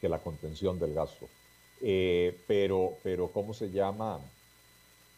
[0.08, 1.28] la contención del gasto.
[1.82, 4.20] Eh, pero, pero, ¿cómo se llama?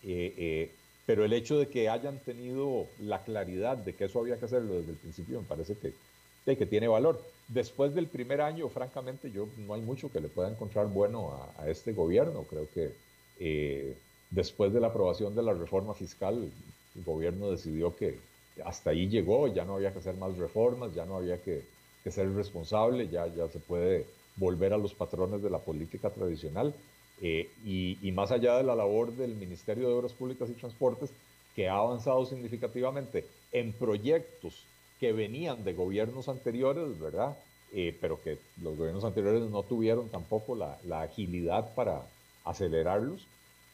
[0.02, 0.72] Eh, eh,
[1.06, 4.76] pero el hecho de que hayan tenido la claridad de que eso había que hacerlo
[4.76, 7.22] desde el principio me parece que, que tiene valor.
[7.48, 11.70] Después del primer año, francamente, yo no hay mucho que le pueda encontrar bueno a,
[11.70, 12.44] este gobierno.
[12.44, 13.96] Creo que
[14.32, 16.52] después de la aprobación de la reforma fiscal,
[16.96, 18.20] el gobierno decidió que,
[18.66, 21.64] hasta ahí llegó, ya no había que hacer más reformas, ya no había que,
[22.10, 24.06] ser responsable, ya, ya se puede
[24.38, 26.74] volver a los patrones de la política tradicional.
[27.22, 31.12] Eh, y, más allá de la labor del Ministerio de Obras Públicas y Transportes,
[31.56, 34.64] que ha avanzado significativamente en proyectos
[35.00, 37.38] que venían de gobiernos anteriores, ¿verdad?
[37.74, 42.02] Eh, pero que los gobiernos anteriores no tuvieron tampoco la, agilidad para
[42.46, 43.26] acelerarlos.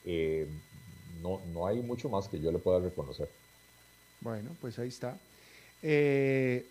[0.06, 0.48] Eh,
[1.22, 3.30] no, no hay mucho más que yo le pueda reconocer.
[4.22, 5.18] Bueno, pues ahí está.
[5.82, 6.66] Eh,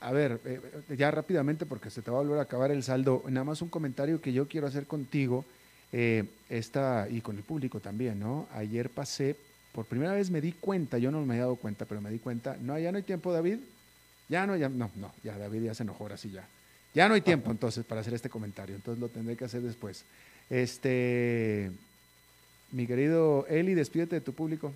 [0.00, 0.60] a ver, eh,
[0.96, 3.68] ya rápidamente porque se te va a volver a acabar el saldo, nada más un
[3.68, 5.44] comentario que yo quiero hacer contigo
[5.92, 8.46] eh, esta, y con el público también, ¿no?
[8.54, 9.36] Ayer pasé,
[9.72, 12.18] por primera vez me di cuenta, yo no me he dado cuenta, pero me di
[12.18, 13.58] cuenta, no, ya no hay tiempo, David,
[14.28, 16.46] ya no, ya, no, no, ya David ya se enojó ahora sí ya.
[16.92, 20.04] Ya no hay tiempo entonces para hacer este comentario, entonces lo tendré que hacer después.
[20.48, 21.70] Este,
[22.72, 24.72] mi querido Eli, despídete de tu público.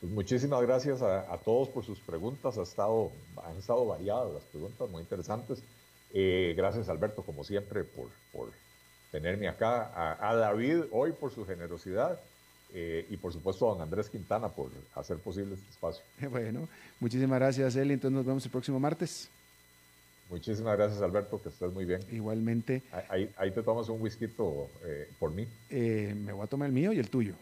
[0.00, 2.58] Pues muchísimas gracias a, todos por sus preguntas.
[2.58, 3.12] Ha estado,
[3.44, 5.62] han estado variadas las preguntas, muy interesantes.
[6.12, 8.50] Eh, gracias, Alberto, como siempre, por, por
[9.12, 10.18] tenerme acá.
[10.18, 12.18] A, David, hoy, por su generosidad.
[12.74, 16.02] Eh, y por supuesto a don Andrés Quintana por hacer posible este espacio.
[16.30, 16.68] Bueno,
[17.00, 17.94] muchísimas gracias, Eli.
[17.94, 19.28] Entonces nos vemos el próximo martes.
[20.30, 22.00] Muchísimas gracias, Alberto, que estés muy bien.
[22.10, 22.82] Igualmente.
[23.08, 25.46] Ahí, te tomas un whisky eh, por mí.
[25.70, 27.34] me voy a tomar el mío y el tuyo.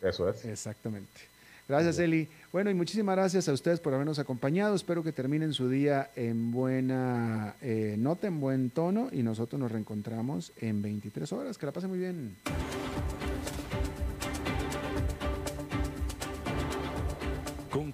[0.00, 0.44] Eso es.
[0.44, 1.32] Exactamente.
[1.68, 2.28] Gracias, Eli.
[2.52, 4.74] Bueno, y muchísimas gracias a ustedes por habernos acompañado.
[4.74, 9.70] Espero que terminen su día en buena eh, nota, en buen tono, y nosotros nos
[9.70, 11.58] reencontramos en 23 horas.
[11.58, 12.36] Que la pasen muy bien.